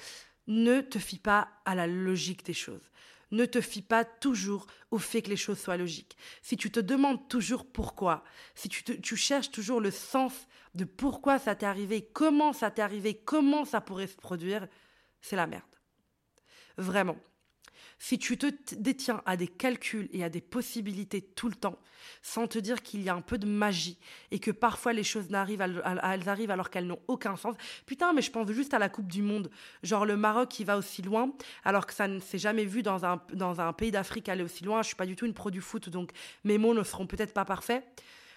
ne 0.47 0.81
te 0.81 0.99
fie 0.99 1.19
pas 1.19 1.49
à 1.65 1.75
la 1.75 1.87
logique 1.87 2.45
des 2.45 2.55
choses. 2.55 2.91
Ne 3.31 3.47
te 3.47 3.61
fie 3.61 3.83
pas 3.83 4.05
toujours 4.05 4.67
au 4.91 4.99
fait 4.99 5.23
que 5.23 5.31
les 5.31 5.37
choses 5.37 5.59
soient 5.59 5.77
logiques. 5.77 6.17
Si 6.43 6.57
tu 6.57 6.71
te 6.71 6.81
demandes 6.81 7.29
toujours 7.29 7.65
pourquoi, 7.65 8.25
si 8.55 8.69
tu, 8.69 8.85
tu 8.85 9.17
cherches 9.17 9.51
toujours 9.51 9.81
le 9.81 9.91
sens 9.91 10.33
de 10.75 10.85
pourquoi 10.85 11.39
ça 11.39 11.55
t'est 11.55 11.67
arrivé, 11.67 12.09
comment 12.13 12.53
ça 12.53 12.71
t'est 12.71 12.83
arrivé, 12.83 13.15
comment 13.15 13.65
ça 13.65 13.81
pourrait 13.81 14.07
se 14.07 14.17
produire, 14.17 14.69
c'est 15.23 15.37
la 15.37 15.47
merde. 15.47 15.63
Vraiment. 16.77 17.17
Si 18.05 18.19
tu 18.19 18.37
te 18.37 18.75
détiens 18.75 19.23
à 19.27 19.37
des 19.37 19.47
calculs 19.47 20.09
et 20.13 20.25
à 20.25 20.29
des 20.29 20.41
possibilités 20.41 21.23
tout 21.23 21.49
le 21.49 21.55
temps, 21.55 21.79
sans 22.21 22.49
te 22.49 22.59
dire 22.59 22.83
qu'il 22.83 23.01
y 23.01 23.09
a 23.09 23.15
un 23.15 23.21
peu 23.21 23.39
de 23.39 23.47
magie 23.47 23.97
et 24.33 24.41
que 24.41 24.51
parfois 24.51 24.93
les 24.93 25.05
choses 25.05 25.33
arrivent 25.33 26.51
alors 26.51 26.69
qu'elles 26.69 26.89
n'ont 26.89 26.99
aucun 27.07 27.37
sens. 27.37 27.55
Putain, 27.87 28.13
mais 28.13 28.21
je 28.21 28.33
pense 28.33 28.51
juste 28.51 28.75
à 28.75 28.81
la 28.81 28.89
Coupe 28.89 29.07
du 29.07 29.23
Monde. 29.23 29.53
Genre 29.85 30.05
le 30.05 30.17
Maroc 30.17 30.49
qui 30.49 30.65
va 30.65 30.79
aussi 30.79 31.01
loin, 31.01 31.33
alors 31.63 31.87
que 31.87 31.95
ça 31.95 32.09
ne 32.09 32.19
s'est 32.19 32.39
jamais 32.39 32.65
vu 32.65 32.83
dans 32.83 33.05
un, 33.05 33.23
dans 33.35 33.61
un 33.61 33.73
pays 33.73 33.93
d'Afrique 33.93 34.29
aller 34.29 34.43
aussi 34.43 34.65
loin. 34.65 34.83
Je 34.83 34.89
suis 34.89 34.97
pas 34.97 35.07
du 35.07 35.15
tout 35.15 35.25
une 35.25 35.33
pro 35.33 35.53
du 35.53 35.61
foot, 35.61 35.89
donc 35.89 36.11
mes 36.43 36.59
mots 36.59 36.75
ne 36.75 36.83
seront 36.83 37.07
peut-être 37.07 37.33
pas 37.33 37.45
parfaits. 37.45 37.85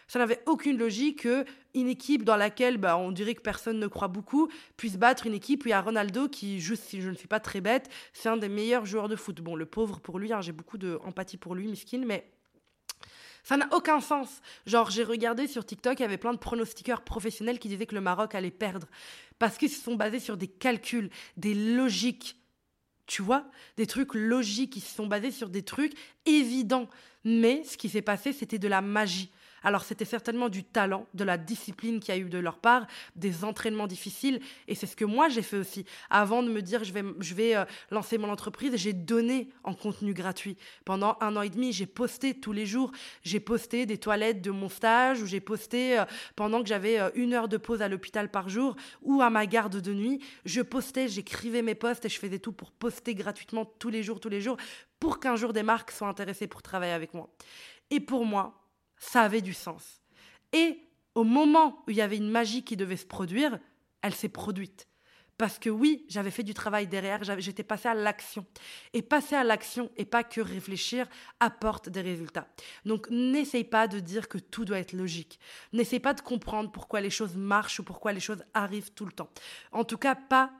Ça 0.07 0.19
n'avait 0.19 0.41
aucune 0.45 0.77
logique 0.77 1.21
qu'une 1.21 1.87
équipe 1.87 2.23
dans 2.23 2.35
laquelle 2.35 2.77
bah, 2.77 2.97
on 2.97 3.11
dirait 3.11 3.33
que 3.33 3.41
personne 3.41 3.79
ne 3.79 3.87
croit 3.87 4.07
beaucoup 4.07 4.49
puisse 4.77 4.97
battre 4.97 5.25
une 5.25 5.33
équipe 5.33 5.65
où 5.65 5.67
il 5.67 5.71
y 5.71 5.73
a 5.73 5.81
Ronaldo 5.81 6.29
qui, 6.29 6.59
juste 6.59 6.83
si 6.83 7.01
je 7.01 7.09
ne 7.09 7.15
suis 7.15 7.27
pas 7.27 7.39
très 7.39 7.61
bête, 7.61 7.89
c'est 8.13 8.29
un 8.29 8.37
des 8.37 8.49
meilleurs 8.49 8.85
joueurs 8.85 9.09
de 9.09 9.15
foot. 9.15 9.41
Bon, 9.41 9.55
le 9.55 9.65
pauvre 9.65 9.99
pour 9.99 10.19
lui, 10.19 10.31
hein, 10.31 10.41
j'ai 10.41 10.51
beaucoup 10.51 10.77
d'empathie 10.77 11.37
pour 11.37 11.55
lui, 11.55 11.67
miskin, 11.67 12.03
mais 12.05 12.29
ça 13.45 13.57
n'a 13.57 13.67
aucun 13.73 13.99
sens. 13.99 14.41
Genre, 14.65 14.89
j'ai 14.89 15.03
regardé 15.03 15.47
sur 15.47 15.65
TikTok, 15.65 15.99
il 15.99 16.01
y 16.01 16.05
avait 16.05 16.17
plein 16.17 16.33
de 16.33 16.39
pronostiqueurs 16.39 17.03
professionnels 17.03 17.59
qui 17.59 17.67
disaient 17.67 17.85
que 17.85 17.93
le 17.93 18.01
Maroc 18.01 18.33
allait 18.33 18.49
perdre. 18.49 18.87
Parce 19.37 19.57
qu'ils 19.57 19.69
se 19.69 19.79
sont 19.79 19.95
basés 19.95 20.19
sur 20.19 20.35
des 20.35 20.47
calculs, 20.47 21.11
des 21.37 21.53
logiques. 21.53 22.37
Tu 23.05 23.21
vois 23.21 23.45
Des 23.77 23.85
trucs 23.85 24.15
logiques 24.15 24.73
qui 24.73 24.79
se 24.79 24.95
sont 24.95 25.05
basés 25.05 25.29
sur 25.29 25.49
des 25.49 25.61
trucs 25.61 25.93
évidents. 26.25 26.89
Mais 27.23 27.63
ce 27.63 27.77
qui 27.77 27.87
s'est 27.87 28.01
passé, 28.01 28.33
c'était 28.33 28.57
de 28.57 28.67
la 28.67 28.81
magie. 28.81 29.31
Alors 29.65 29.83
c'était 29.83 30.05
certainement 30.05 30.47
du 30.47 30.63
talent, 30.63 31.07
de 31.15 31.23
la 31.23 31.39
discipline 31.39 31.99
qu'il 31.99 32.13
y 32.13 32.17
a 32.17 32.21
eu 32.21 32.29
de 32.29 32.37
leur 32.37 32.59
part, 32.59 32.85
des 33.15 33.43
entraînements 33.43 33.87
difficiles. 33.87 34.39
Et 34.67 34.75
c'est 34.75 34.85
ce 34.85 34.95
que 34.95 35.05
moi 35.05 35.27
j'ai 35.27 35.41
fait 35.41 35.57
aussi. 35.57 35.85
Avant 36.11 36.43
de 36.43 36.49
me 36.49 36.61
dire 36.61 36.83
je 36.83 36.93
vais, 36.93 37.03
je 37.19 37.33
vais 37.33 37.55
euh, 37.55 37.65
lancer 37.89 38.19
mon 38.19 38.29
entreprise, 38.29 38.75
j'ai 38.75 38.93
donné 38.93 39.49
en 39.63 39.73
contenu 39.73 40.13
gratuit. 40.13 40.55
Pendant 40.85 41.17
un 41.19 41.35
an 41.35 41.41
et 41.41 41.49
demi, 41.49 41.73
j'ai 41.73 41.87
posté 41.87 42.39
tous 42.39 42.53
les 42.53 42.67
jours. 42.67 42.91
J'ai 43.23 43.39
posté 43.39 43.87
des 43.87 43.97
toilettes 43.97 44.41
de 44.41 44.51
mon 44.51 44.69
stage 44.69 45.23
ou 45.23 45.25
j'ai 45.25 45.39
posté 45.39 45.97
euh, 45.97 46.05
pendant 46.35 46.61
que 46.61 46.69
j'avais 46.69 46.99
euh, 46.99 47.09
une 47.15 47.33
heure 47.33 47.47
de 47.47 47.57
pause 47.57 47.81
à 47.81 47.87
l'hôpital 47.87 48.29
par 48.29 48.49
jour 48.49 48.75
ou 49.01 49.23
à 49.23 49.31
ma 49.31 49.47
garde 49.47 49.81
de 49.81 49.93
nuit. 49.95 50.23
Je 50.45 50.61
postais, 50.61 51.07
j'écrivais 51.07 51.63
mes 51.63 51.75
posts 51.75 52.05
et 52.05 52.09
je 52.09 52.19
faisais 52.19 52.37
tout 52.37 52.51
pour 52.51 52.71
poster 52.71 53.15
gratuitement 53.15 53.65
tous 53.65 53.89
les 53.89 54.03
jours, 54.03 54.19
tous 54.19 54.29
les 54.29 54.41
jours, 54.41 54.57
pour 54.99 55.19
qu'un 55.19 55.35
jour 55.35 55.53
des 55.53 55.63
marques 55.63 55.89
soient 55.89 56.07
intéressées 56.07 56.45
pour 56.45 56.61
travailler 56.61 56.93
avec 56.93 57.15
moi. 57.15 57.29
Et 57.89 57.99
pour 57.99 58.25
moi, 58.25 58.64
ça 59.05 59.21
avait 59.21 59.41
du 59.41 59.53
sens. 59.53 60.01
Et 60.51 60.79
au 61.13 61.23
moment 61.23 61.83
où 61.87 61.91
il 61.91 61.97
y 61.97 62.01
avait 62.01 62.17
une 62.17 62.29
magie 62.29 62.63
qui 62.63 62.75
devait 62.75 62.97
se 62.97 63.05
produire, 63.05 63.59
elle 64.01 64.13
s'est 64.13 64.29
produite. 64.29 64.87
Parce 65.37 65.59
que 65.59 65.69
oui, 65.69 66.05
j'avais 66.07 66.31
fait 66.31 66.43
du 66.43 66.53
travail 66.53 66.87
derrière, 66.87 67.21
j'étais 67.39 67.63
passé 67.63 67.89
à 67.89 67.93
l'action. 67.93 68.45
Et 68.93 69.01
passer 69.01 69.35
à 69.35 69.43
l'action 69.43 69.91
et 69.97 70.05
pas 70.05 70.23
que 70.23 70.39
réfléchir 70.39 71.07
apporte 71.41 71.89
des 71.89 72.01
résultats. 72.01 72.47
Donc 72.85 73.09
n'essaye 73.09 73.65
pas 73.65 73.87
de 73.87 73.99
dire 73.99 74.29
que 74.29 74.37
tout 74.37 74.63
doit 74.63 74.79
être 74.79 74.93
logique. 74.93 75.39
N'essaye 75.73 75.99
pas 75.99 76.13
de 76.13 76.21
comprendre 76.21 76.71
pourquoi 76.71 77.01
les 77.01 77.09
choses 77.09 77.35
marchent 77.35 77.79
ou 77.81 77.83
pourquoi 77.83 78.13
les 78.13 78.21
choses 78.21 78.43
arrivent 78.53 78.93
tout 78.93 79.05
le 79.05 79.11
temps. 79.11 79.29
En 79.73 79.83
tout 79.83 79.97
cas, 79.97 80.15
pas 80.15 80.51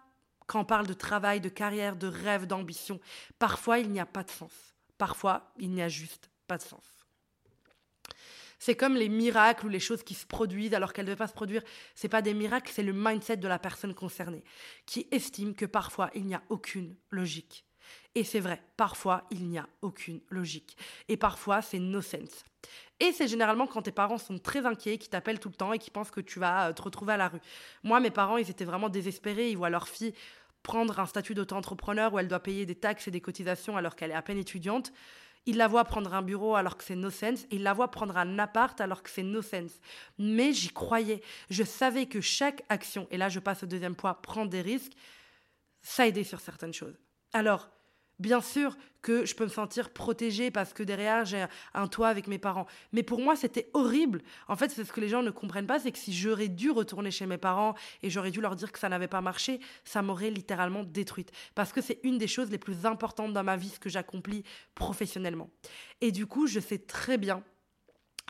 quand 0.46 0.60
on 0.60 0.66
parle 0.66 0.88
de 0.88 0.94
travail, 0.94 1.42
de 1.42 1.50
carrière, 1.50 1.96
de 1.96 2.08
rêve, 2.08 2.46
d'ambition. 2.46 3.00
Parfois, 3.40 3.80
il 3.80 3.90
n'y 3.90 4.00
a 4.00 4.06
pas 4.06 4.24
de 4.24 4.30
sens. 4.30 4.52
Parfois, 4.98 5.52
il 5.58 5.72
n'y 5.72 5.82
a 5.82 5.90
juste 5.90 6.30
pas 6.48 6.58
de 6.58 6.64
sens. 6.64 6.95
C'est 8.60 8.76
comme 8.76 8.96
les 8.96 9.10
miracles 9.10 9.66
ou 9.66 9.70
les 9.70 9.80
choses 9.80 10.04
qui 10.04 10.14
se 10.14 10.26
produisent 10.26 10.74
alors 10.74 10.94
qu'elles 10.94 11.06
ne 11.06 11.12
devaient 11.12 11.18
pas 11.18 11.28
se 11.28 11.34
produire. 11.34 11.64
C'est 11.94 12.10
pas 12.10 12.22
des 12.22 12.34
miracles, 12.34 12.72
c'est 12.74 12.84
le 12.84 12.94
mindset 12.94 13.38
de 13.38 13.48
la 13.48 13.60
personne 13.60 13.94
concernée 13.94 14.44
qui 14.86 15.08
estime 15.12 15.56
que 15.56 15.66
parfois 15.66 16.10
il 16.16 16.26
n'y 16.26 16.36
a 16.36 16.44
aucune 16.50 16.96
logique. 17.10 17.66
Et 18.16 18.24
c'est 18.24 18.40
vrai, 18.40 18.64
parfois 18.78 19.26
il 19.30 19.48
n'y 19.48 19.58
a 19.58 19.68
aucune 19.82 20.22
logique. 20.30 20.78
Et 21.08 21.18
parfois 21.18 21.62
c'est 21.62 21.80
no 21.80 22.02
sense. 22.02 22.44
Et 23.00 23.12
c'est 23.12 23.28
généralement 23.28 23.68
quand 23.68 23.82
tes 23.82 23.92
parents 23.92 24.18
sont 24.18 24.40
très 24.40 24.66
inquiets, 24.66 24.98
qui 24.98 25.10
t'appellent 25.10 25.40
tout 25.40 25.50
le 25.50 25.56
temps 25.56 25.74
et 25.74 25.80
qui 25.80 25.92
pensent 25.92 26.12
que 26.12 26.22
tu 26.22 26.40
vas 26.40 26.70
euh, 26.70 26.74
te 26.74 26.82
retrouver 26.82 27.14
à 27.14 27.18
la 27.18 27.28
rue. 27.28 27.42
Moi, 27.84 28.00
mes 28.00 28.10
parents, 28.10 28.38
ils 28.38 28.50
étaient 28.50 28.66
vraiment 28.66 28.90
désespérés. 28.90 29.52
Ils 29.52 29.58
voient 29.58 29.70
leur 29.70 29.88
fille 29.88 30.14
prendre 30.64 31.00
un 31.00 31.06
statut 31.06 31.36
d'auto-entrepreneur 31.36 32.14
où 32.14 32.20
elle 32.20 32.28
doit 32.28 32.40
payer 32.40 32.66
des 32.66 32.76
taxes 32.76 33.08
et 33.08 33.12
des 33.12 33.22
cotisations 33.22 33.78
alors 33.78 33.96
qu'elle 33.96 34.12
est 34.12 34.16
à 34.16 34.22
peine 34.22 34.38
étudiante. 34.38 34.92
Il 35.46 35.58
la 35.58 35.68
voit 35.68 35.84
prendre 35.86 36.14
un 36.14 36.22
bureau 36.22 36.56
alors 36.56 36.78
que 36.78 36.84
c'est 36.84 36.96
no 36.96 37.10
sense. 37.10 37.46
Il 37.52 37.64
la 37.64 37.74
voit 37.74 37.92
prendre 37.92 38.18
un 38.18 38.40
appart 38.40 38.80
alors 38.82 39.04
que 39.04 39.10
c'est 39.10 39.24
no 39.24 39.42
sense. 39.42 39.80
Mais 40.18 40.54
j'y 40.54 40.70
croyais. 40.70 41.22
Je 41.50 41.64
savais 41.64 42.08
que 42.08 42.22
chaque 42.22 42.64
action, 42.70 43.08
et 43.12 43.18
là 43.18 43.30
je 43.30 43.40
passe 43.40 43.64
au 43.64 43.68
deuxième 43.68 43.96
point, 43.96 44.14
prendre 44.14 44.50
des 44.50 44.62
risques, 44.62 44.94
ça 45.82 46.08
aidait 46.08 46.24
sur 46.24 46.40
certaines 46.40 46.74
choses. 46.74 46.98
Alors, 47.32 47.70
Bien 48.20 48.42
sûr 48.42 48.78
que 49.02 49.26
je 49.26 49.36
peux 49.36 49.44
me 49.44 49.50
sentir 49.50 49.92
protégée 49.92 50.50
parce 50.50 50.74
que 50.74 50.82
derrière 50.82 51.26
j'ai 51.26 51.46
un 51.74 51.88
toit 51.88 52.08
avec 52.08 52.28
mes 52.28 52.40
parents. 52.40 52.66
Mais 52.92 53.04
pour 53.04 53.20
moi, 53.20 53.36
c'était 53.36 53.70
horrible. 53.74 54.22
En 54.48 54.56
fait, 54.56 54.72
c'est 54.72 54.84
ce 54.84 54.92
que 54.92 55.02
les 55.02 55.10
gens 55.10 55.22
ne 55.22 55.30
comprennent 55.30 55.68
pas, 55.68 55.80
c'est 55.80 55.92
que 55.92 55.98
si 55.98 56.14
j'aurais 56.14 56.48
dû 56.48 56.72
retourner 56.72 57.12
chez 57.12 57.26
mes 57.26 57.38
parents 57.38 57.76
et 58.02 58.10
j'aurais 58.10 58.32
dû 58.32 58.42
leur 58.42 58.56
dire 58.56 58.72
que 58.72 58.80
ça 58.80 58.90
n'avait 58.90 59.08
pas 59.08 59.22
marché, 59.22 59.60
ça 59.84 60.02
m'aurait 60.02 60.32
littéralement 60.32 60.84
détruite. 60.84 61.32
Parce 61.54 61.72
que 61.72 61.82
c'est 61.82 62.00
une 62.04 62.18
des 62.18 62.28
choses 62.28 62.50
les 62.50 62.58
plus 62.58 62.86
importantes 62.86 63.34
dans 63.34 63.44
ma 63.44 63.58
vie, 63.58 63.70
ce 63.70 63.80
que 63.80 63.90
j'accomplis 63.90 64.44
professionnellement. 64.74 65.50
Et 66.02 66.12
du 66.12 66.26
coup, 66.26 66.48
je 66.48 66.60
sais 66.60 66.80
très 66.80 67.18
bien 67.18 67.44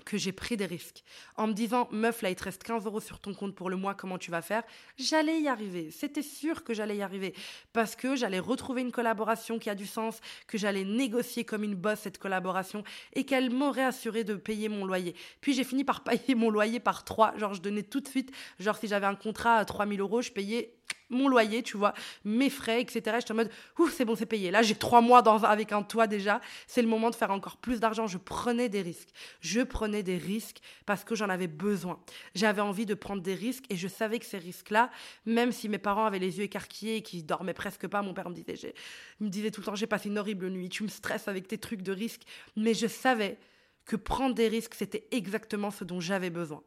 que 0.04 0.18
j'ai 0.18 0.32
pris 0.32 0.58
des 0.58 0.66
risques. 0.66 1.04
En 1.38 1.48
me 1.48 1.54
disant, 1.54 1.88
meuf, 1.92 2.22
là, 2.22 2.30
il 2.30 2.36
te 2.36 2.44
reste 2.44 2.64
15 2.64 2.86
euros 2.86 3.00
sur 3.00 3.20
ton 3.20 3.34
compte 3.34 3.56
pour 3.56 3.70
le 3.70 3.78
mois, 3.78 3.96
comment 3.96 4.18
tu 4.18 4.32
vas 4.32 4.42
faire? 4.42 4.64
J'allais 4.98 5.40
y 5.40 5.48
arriver. 5.48 5.90
C'était 5.92 6.22
sûr 6.22 6.64
que 6.64 6.74
j'allais 6.74 6.98
y 6.98 7.02
arriver. 7.02 7.34
Parce 7.74 7.96
que 7.96 8.16
j'allais 8.16 8.40
retrouver 8.40 8.82
une 8.82 8.92
collaboration 8.92 9.58
qui 9.58 9.70
a 9.70 9.76
du 9.76 9.86
sens, 9.86 10.20
que 10.48 10.58
j'allais 10.58 10.84
négocier 10.84 11.46
comme 11.46 11.64
une 11.64 11.76
bosse 11.76 12.00
cette 12.00 12.18
collaboration 12.18 12.84
et 13.14 13.26
qu'elle 13.26 13.50
m'aurait 13.50 13.84
assuré 13.84 14.24
de 14.24 14.36
payer 14.36 14.70
mon 14.70 14.86
loyer. 14.86 15.16
Puis 15.42 15.54
j'ai 15.54 15.64
fini 15.64 15.84
par 15.84 16.04
payer 16.04 16.36
mon 16.36 16.50
loyer 16.50 16.80
par 16.80 17.04
trois. 17.04 17.38
Genre, 17.38 17.54
je 17.54 17.62
donnais 17.62 17.84
tout 17.84 18.02
de 18.02 18.08
suite, 18.08 18.32
genre, 18.60 18.78
si 18.78 18.88
j'avais 18.88 19.08
un 19.08 19.16
contrat 19.16 19.58
à 19.58 19.66
3000 19.66 20.00
euros, 20.02 20.22
je 20.22 20.32
payais 20.32 20.76
mon 21.10 21.28
loyer, 21.28 21.64
tu 21.64 21.78
vois, 21.78 21.94
mes 22.24 22.50
frais, 22.50 22.82
etc. 22.82 23.18
J'étais 23.20 23.32
en 23.32 23.36
mode, 23.36 23.52
ouf, 23.78 23.94
c'est 23.94 24.06
bon, 24.06 24.16
c'est 24.16 24.26
payé. 24.26 24.52
Là, 24.52 24.62
j'ai 24.62 24.76
trois 24.76 25.02
mois 25.02 25.22
dans, 25.22 25.44
avec 25.44 25.72
un 25.72 25.84
toit 25.84 26.08
déjà. 26.08 26.42
C'est 26.68 26.82
le 26.82 26.88
moment 26.88 27.10
de 27.10 27.16
faire 27.16 27.32
encore 27.32 27.58
plus 27.58 27.80
d'argent. 27.80 28.08
Je 28.08 28.18
prenais 28.18 28.70
des 28.70 28.82
risques. 28.82 29.10
Je 29.42 29.62
prenais 29.62 30.04
des 30.04 30.18
risques 30.18 30.60
parce 30.86 31.04
que 31.04 31.16
j'en 31.16 31.30
avais 31.30 31.48
besoin. 31.48 32.00
J'avais 32.34 32.62
envie 32.62 32.86
de 32.86 32.94
prendre 32.94 33.22
des 33.22 33.36
risques 33.36 33.66
et 33.70 33.76
je 33.76 33.88
savais 33.88 34.20
que 34.20 34.26
ces 34.26 34.38
risques-là, 34.38 34.90
même 35.26 35.52
si 35.52 35.70
mes 35.70 35.78
parents 35.78 36.06
avaient 36.06 36.20
les 36.20 36.38
yeux 36.38 36.46
écarquillés 36.46 36.98
et 36.98 37.02
qu'ils 37.02 37.26
dormaient 37.26 37.54
presque 37.54 37.88
pas, 37.88 38.02
mon 38.02 38.14
père 38.14 38.30
me 38.30 38.36
disait, 38.36 38.74
me 39.20 39.30
disait 39.30 39.52
tout 39.52 39.62
le 39.62 39.66
temps, 39.66 39.76
j'ai 39.76 39.88
passé 39.88 40.10
une 40.10 40.18
horrible 40.18 40.50
nuit, 40.50 40.70
tu 40.70 40.84
me 40.84 40.88
stresses 40.88 41.28
avec 41.28 41.48
tes 41.48 41.58
trucs 41.58 41.82
de 41.82 41.92
risques. 41.92 42.24
Mais 42.56 42.74
je 42.74 42.88
savais 42.88 43.38
que 43.86 43.96
prendre 43.96 44.34
des 44.34 44.48
risques, 44.48 44.74
c'était 44.74 45.08
exactement 45.12 45.72
ce 45.72 45.84
dont 45.84 46.00
j'avais 46.00 46.30
besoin 46.32 46.64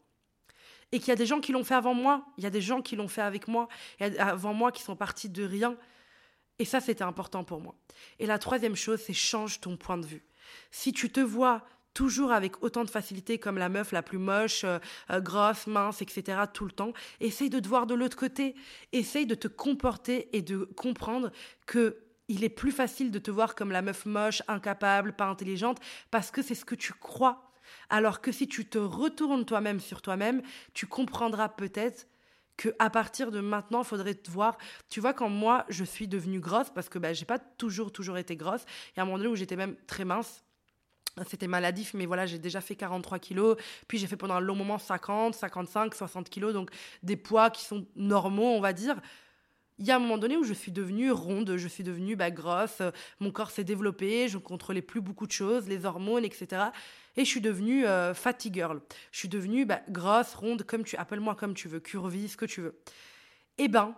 et 0.92 0.98
qu'il 0.98 1.08
y 1.08 1.12
a 1.12 1.16
des 1.16 1.26
gens 1.26 1.40
qui 1.40 1.52
l'ont 1.52 1.64
fait 1.64 1.74
avant 1.74 1.94
moi, 1.94 2.24
il 2.38 2.44
y 2.44 2.46
a 2.46 2.50
des 2.50 2.60
gens 2.60 2.82
qui 2.82 2.96
l'ont 2.96 3.08
fait 3.08 3.22
avec 3.22 3.48
moi, 3.48 3.68
et 4.00 4.18
avant 4.18 4.54
moi 4.54 4.72
qui 4.72 4.82
sont 4.82 4.96
partis 4.96 5.28
de 5.28 5.44
rien. 5.44 5.76
Et 6.58 6.64
ça, 6.64 6.80
c'était 6.80 7.04
important 7.04 7.44
pour 7.44 7.60
moi. 7.60 7.74
Et 8.18 8.26
la 8.26 8.38
troisième 8.38 8.74
chose, 8.74 9.00
c'est 9.04 9.12
change 9.12 9.60
ton 9.60 9.76
point 9.76 9.98
de 9.98 10.06
vue. 10.06 10.24
Si 10.70 10.92
tu 10.92 11.10
te 11.10 11.20
vois 11.20 11.64
toujours 11.94 12.32
avec 12.32 12.62
autant 12.62 12.84
de 12.84 12.90
facilité 12.90 13.38
comme 13.38 13.58
la 13.58 13.68
meuf 13.68 13.92
la 13.92 14.02
plus 14.02 14.18
moche, 14.18 14.62
euh, 14.64 14.78
euh, 15.10 15.20
grosse, 15.20 15.66
mince, 15.66 16.00
etc. 16.00 16.42
tout 16.52 16.64
le 16.64 16.70
temps, 16.70 16.92
essaye 17.20 17.50
de 17.50 17.58
te 17.58 17.68
voir 17.68 17.86
de 17.86 17.94
l'autre 17.94 18.16
côté. 18.16 18.54
Essaye 18.92 19.26
de 19.26 19.34
te 19.34 19.48
comporter 19.48 20.28
et 20.36 20.42
de 20.42 20.64
comprendre 20.76 21.32
que 21.66 21.98
il 22.28 22.44
est 22.44 22.50
plus 22.50 22.72
facile 22.72 23.10
de 23.10 23.18
te 23.18 23.30
voir 23.30 23.54
comme 23.54 23.72
la 23.72 23.82
meuf 23.82 24.04
moche, 24.04 24.42
incapable, 24.48 25.14
pas 25.14 25.26
intelligente, 25.26 25.78
parce 26.10 26.30
que 26.30 26.42
c'est 26.42 26.54
ce 26.54 26.64
que 26.64 26.74
tu 26.74 26.92
crois 26.92 27.47
alors 27.90 28.20
que 28.20 28.32
si 28.32 28.48
tu 28.48 28.66
te 28.66 28.78
retournes 28.78 29.44
toi-même 29.44 29.80
sur 29.80 30.02
toi-même, 30.02 30.42
tu 30.74 30.86
comprendras 30.86 31.48
peut-être 31.48 32.06
que 32.56 32.70
à 32.78 32.90
partir 32.90 33.30
de 33.30 33.40
maintenant, 33.40 33.84
faudrait 33.84 34.14
te 34.14 34.30
voir. 34.30 34.58
Tu 34.90 35.00
vois, 35.00 35.14
quand 35.14 35.30
moi, 35.30 35.64
je 35.68 35.84
suis 35.84 36.08
devenue 36.08 36.40
grosse, 36.40 36.70
parce 36.74 36.88
que 36.88 36.98
bah, 36.98 37.12
j'ai 37.14 37.24
pas 37.24 37.38
toujours, 37.38 37.92
toujours 37.92 38.18
été 38.18 38.36
grosse, 38.36 38.62
il 38.88 38.98
y 38.98 39.00
a 39.00 39.02
un 39.04 39.06
moment 39.06 39.18
donné 39.18 39.30
où 39.30 39.36
j'étais 39.36 39.56
même 39.56 39.76
très 39.86 40.04
mince. 40.04 40.44
C'était 41.26 41.48
maladif, 41.48 41.94
mais 41.94 42.06
voilà, 42.06 42.26
j'ai 42.26 42.38
déjà 42.38 42.60
fait 42.60 42.76
43 42.76 43.18
kilos. 43.18 43.56
Puis 43.86 43.98
j'ai 43.98 44.06
fait 44.06 44.16
pendant 44.16 44.34
un 44.34 44.40
long 44.40 44.54
moment 44.54 44.78
50, 44.78 45.34
55, 45.34 45.94
60 45.94 46.28
kilos, 46.28 46.52
donc 46.52 46.70
des 47.02 47.16
poids 47.16 47.50
qui 47.50 47.64
sont 47.64 47.86
normaux, 47.96 48.50
on 48.54 48.60
va 48.60 48.72
dire 48.72 48.96
il 49.78 49.86
y 49.86 49.90
a 49.90 49.96
un 49.96 49.98
moment 49.98 50.18
donné 50.18 50.36
où 50.36 50.44
je 50.44 50.52
suis 50.52 50.72
devenue 50.72 51.10
ronde, 51.12 51.56
je 51.56 51.68
suis 51.68 51.84
devenue 51.84 52.16
bah, 52.16 52.30
grosse, 52.30 52.82
mon 53.20 53.30
corps 53.30 53.50
s'est 53.50 53.64
développé, 53.64 54.28
je 54.28 54.38
contrôlais 54.38 54.82
plus 54.82 55.00
beaucoup 55.00 55.26
de 55.26 55.32
choses, 55.32 55.68
les 55.68 55.84
hormones, 55.84 56.24
etc. 56.24 56.62
Et 57.16 57.24
je 57.24 57.30
suis 57.30 57.40
devenue 57.40 57.86
euh, 57.86 58.12
girl. 58.52 58.80
Je 59.12 59.18
suis 59.18 59.28
devenue 59.28 59.66
bah, 59.66 59.82
grosse, 59.88 60.34
ronde, 60.34 60.64
comme 60.64 60.84
tu 60.84 60.96
appelle-moi 60.96 61.34
comme 61.36 61.54
tu 61.54 61.68
veux, 61.68 61.80
curvy, 61.80 62.28
ce 62.28 62.36
que 62.36 62.46
tu 62.46 62.60
veux. 62.60 62.78
Eh 63.58 63.68
ben, 63.68 63.94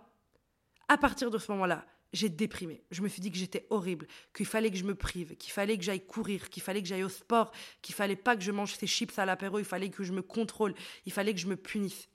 à 0.87 0.97
partir 0.97 1.31
de 1.31 1.37
ce 1.37 1.51
moment-là, 1.51 1.85
j'ai 2.13 2.29
déprimé. 2.29 2.83
Je 2.91 3.01
me 3.01 3.07
suis 3.07 3.21
dit 3.21 3.31
que 3.31 3.37
j'étais 3.37 3.65
horrible, 3.69 4.07
qu'il 4.35 4.45
fallait 4.45 4.69
que 4.69 4.77
je 4.77 4.83
me 4.83 4.95
prive, 4.95 5.35
qu'il 5.37 5.51
fallait 5.51 5.77
que 5.77 5.83
j'aille 5.83 6.05
courir, 6.05 6.49
qu'il 6.49 6.61
fallait 6.61 6.81
que 6.81 6.87
j'aille 6.87 7.03
au 7.03 7.09
sport, 7.09 7.51
qu'il 7.81 7.95
fallait 7.95 8.15
pas 8.15 8.35
que 8.35 8.43
je 8.43 8.51
mange 8.51 8.75
ces 8.75 8.87
chips 8.87 9.17
à 9.17 9.25
l'apéro, 9.25 9.59
il 9.59 9.65
fallait 9.65 9.89
que 9.89 10.03
je 10.03 10.11
me 10.11 10.21
contrôle, 10.21 10.73
il 11.05 11.11
fallait 11.11 11.33
que 11.33 11.39
je 11.39 11.47
me 11.47 11.55
punisse. 11.55 12.09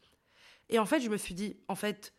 Et 0.69 0.79
en 0.79 0.87
fait, 0.87 1.01
je 1.01 1.09
me 1.09 1.17
suis 1.17 1.35
dit, 1.35 1.57
en 1.69 1.77
fait, 1.77 2.13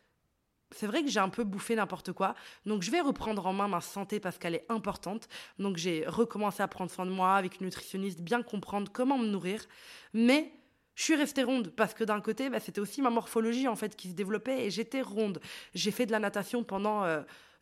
c'est 0.71 0.87
vrai 0.87 1.03
que 1.03 1.09
j'ai 1.09 1.19
un 1.19 1.29
peu 1.29 1.43
bouffé 1.43 1.75
n'importe 1.75 2.11
quoi. 2.11 2.35
Donc 2.65 2.81
je 2.81 2.91
vais 2.91 3.01
reprendre 3.01 3.45
en 3.45 3.53
main 3.53 3.67
ma 3.67 3.81
santé 3.81 4.19
parce 4.19 4.37
qu'elle 4.37 4.55
est 4.55 4.65
importante. 4.69 5.27
Donc 5.59 5.77
j'ai 5.77 6.05
recommencé 6.07 6.61
à 6.61 6.67
prendre 6.67 6.91
soin 6.91 7.05
de 7.05 7.11
moi 7.11 7.35
avec 7.35 7.59
une 7.59 7.65
nutritionniste, 7.65 8.21
bien 8.21 8.43
comprendre 8.43 8.91
comment 8.91 9.17
me 9.17 9.27
nourrir. 9.27 9.65
Mais 10.13 10.51
je 10.95 11.03
suis 11.03 11.15
restée 11.15 11.43
ronde 11.43 11.69
parce 11.75 11.93
que 11.93 12.03
d'un 12.03 12.21
côté, 12.21 12.49
bah, 12.49 12.59
c'était 12.59 12.81
aussi 12.81 13.01
ma 13.01 13.09
morphologie 13.09 13.67
en 13.67 13.75
fait 13.75 13.95
qui 13.95 14.09
se 14.09 14.13
développait 14.13 14.65
et 14.65 14.71
j'étais 14.71 15.01
ronde. 15.01 15.39
J'ai 15.73 15.91
fait 15.91 16.05
de 16.05 16.11
la 16.11 16.19
natation 16.19 16.63
pendant 16.63 17.05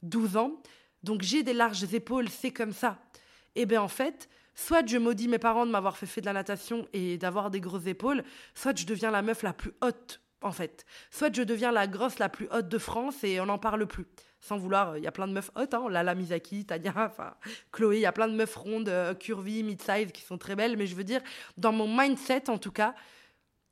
12 0.01 0.35
euh, 0.35 0.39
ans. 0.39 0.61
Donc 1.03 1.21
j'ai 1.21 1.43
des 1.43 1.53
larges 1.53 1.93
épaules, 1.93 2.29
c'est 2.29 2.51
comme 2.51 2.71
ça. 2.71 2.97
Et 3.55 3.65
bien 3.65 3.81
en 3.81 3.87
fait, 3.87 4.29
soit 4.55 4.87
je 4.87 4.97
maudis 4.97 5.27
mes 5.27 5.37
parents 5.37 5.65
de 5.65 5.71
m'avoir 5.71 5.97
fait, 5.97 6.07
fait 6.07 6.21
de 6.21 6.25
la 6.25 6.33
natation 6.33 6.87
et 6.93 7.17
d'avoir 7.17 7.51
des 7.51 7.59
grosses 7.59 7.85
épaules, 7.85 8.23
soit 8.55 8.75
je 8.75 8.85
deviens 8.85 9.11
la 9.11 9.21
meuf 9.21 9.43
la 9.43 9.53
plus 9.53 9.73
haute 9.81 10.21
en 10.45 10.51
fait. 10.51 10.85
Soit 11.11 11.35
je 11.35 11.41
deviens 11.41 11.71
la 11.71 11.87
grosse 11.87 12.19
la 12.19 12.29
plus 12.29 12.47
haute 12.51 12.69
de 12.69 12.77
France 12.77 13.23
et 13.23 13.39
on 13.41 13.47
n'en 13.47 13.57
parle 13.57 13.85
plus. 13.87 14.05
Sans 14.39 14.57
vouloir, 14.57 14.97
il 14.97 15.03
y 15.03 15.07
a 15.07 15.11
plein 15.11 15.27
de 15.27 15.33
meufs 15.33 15.49
hautes, 15.55 15.73
hein, 15.73 15.89
Lala 15.89 16.13
Misaki, 16.13 16.65
Tania, 16.65 16.93
enfin, 16.97 17.35
Chloé, 17.71 17.97
il 17.97 18.01
y 18.01 18.05
a 18.05 18.11
plein 18.11 18.27
de 18.27 18.35
meufs 18.35 18.55
rondes, 18.55 18.89
euh, 18.89 19.15
curvy, 19.15 19.63
mid-size 19.63 20.11
qui 20.11 20.21
sont 20.21 20.37
très 20.37 20.55
belles, 20.55 20.77
mais 20.77 20.85
je 20.85 20.95
veux 20.95 21.03
dire, 21.03 21.21
dans 21.57 21.71
mon 21.71 21.87
mindset 21.87 22.49
en 22.49 22.59
tout 22.59 22.71
cas, 22.71 22.93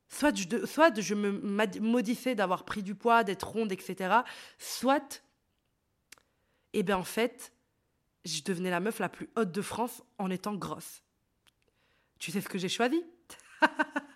soit 0.10 0.36
je, 0.36 0.66
soit 0.66 1.00
je 1.00 1.14
me 1.14 1.32
modifiais 1.80 2.34
d'avoir 2.34 2.66
pris 2.66 2.82
du 2.82 2.96
poids, 2.96 3.24
d'être 3.24 3.48
ronde, 3.48 3.72
etc. 3.72 4.16
Soit, 4.58 5.22
et 6.74 6.80
eh 6.80 6.84
bien 6.84 6.98
en 6.98 7.04
fait, 7.04 7.54
je 8.26 8.42
devenais 8.42 8.72
la 8.72 8.80
meuf 8.80 8.98
la 8.98 9.10
plus 9.10 9.30
haute 9.36 9.52
de 9.52 9.62
France 9.62 10.02
en 10.18 10.32
étant 10.32 10.56
grosse. 10.56 11.04
Tu 12.18 12.32
sais 12.32 12.42
ce 12.42 12.50
que 12.50 12.58
j'ai 12.58 12.70
choisi? 12.70 13.04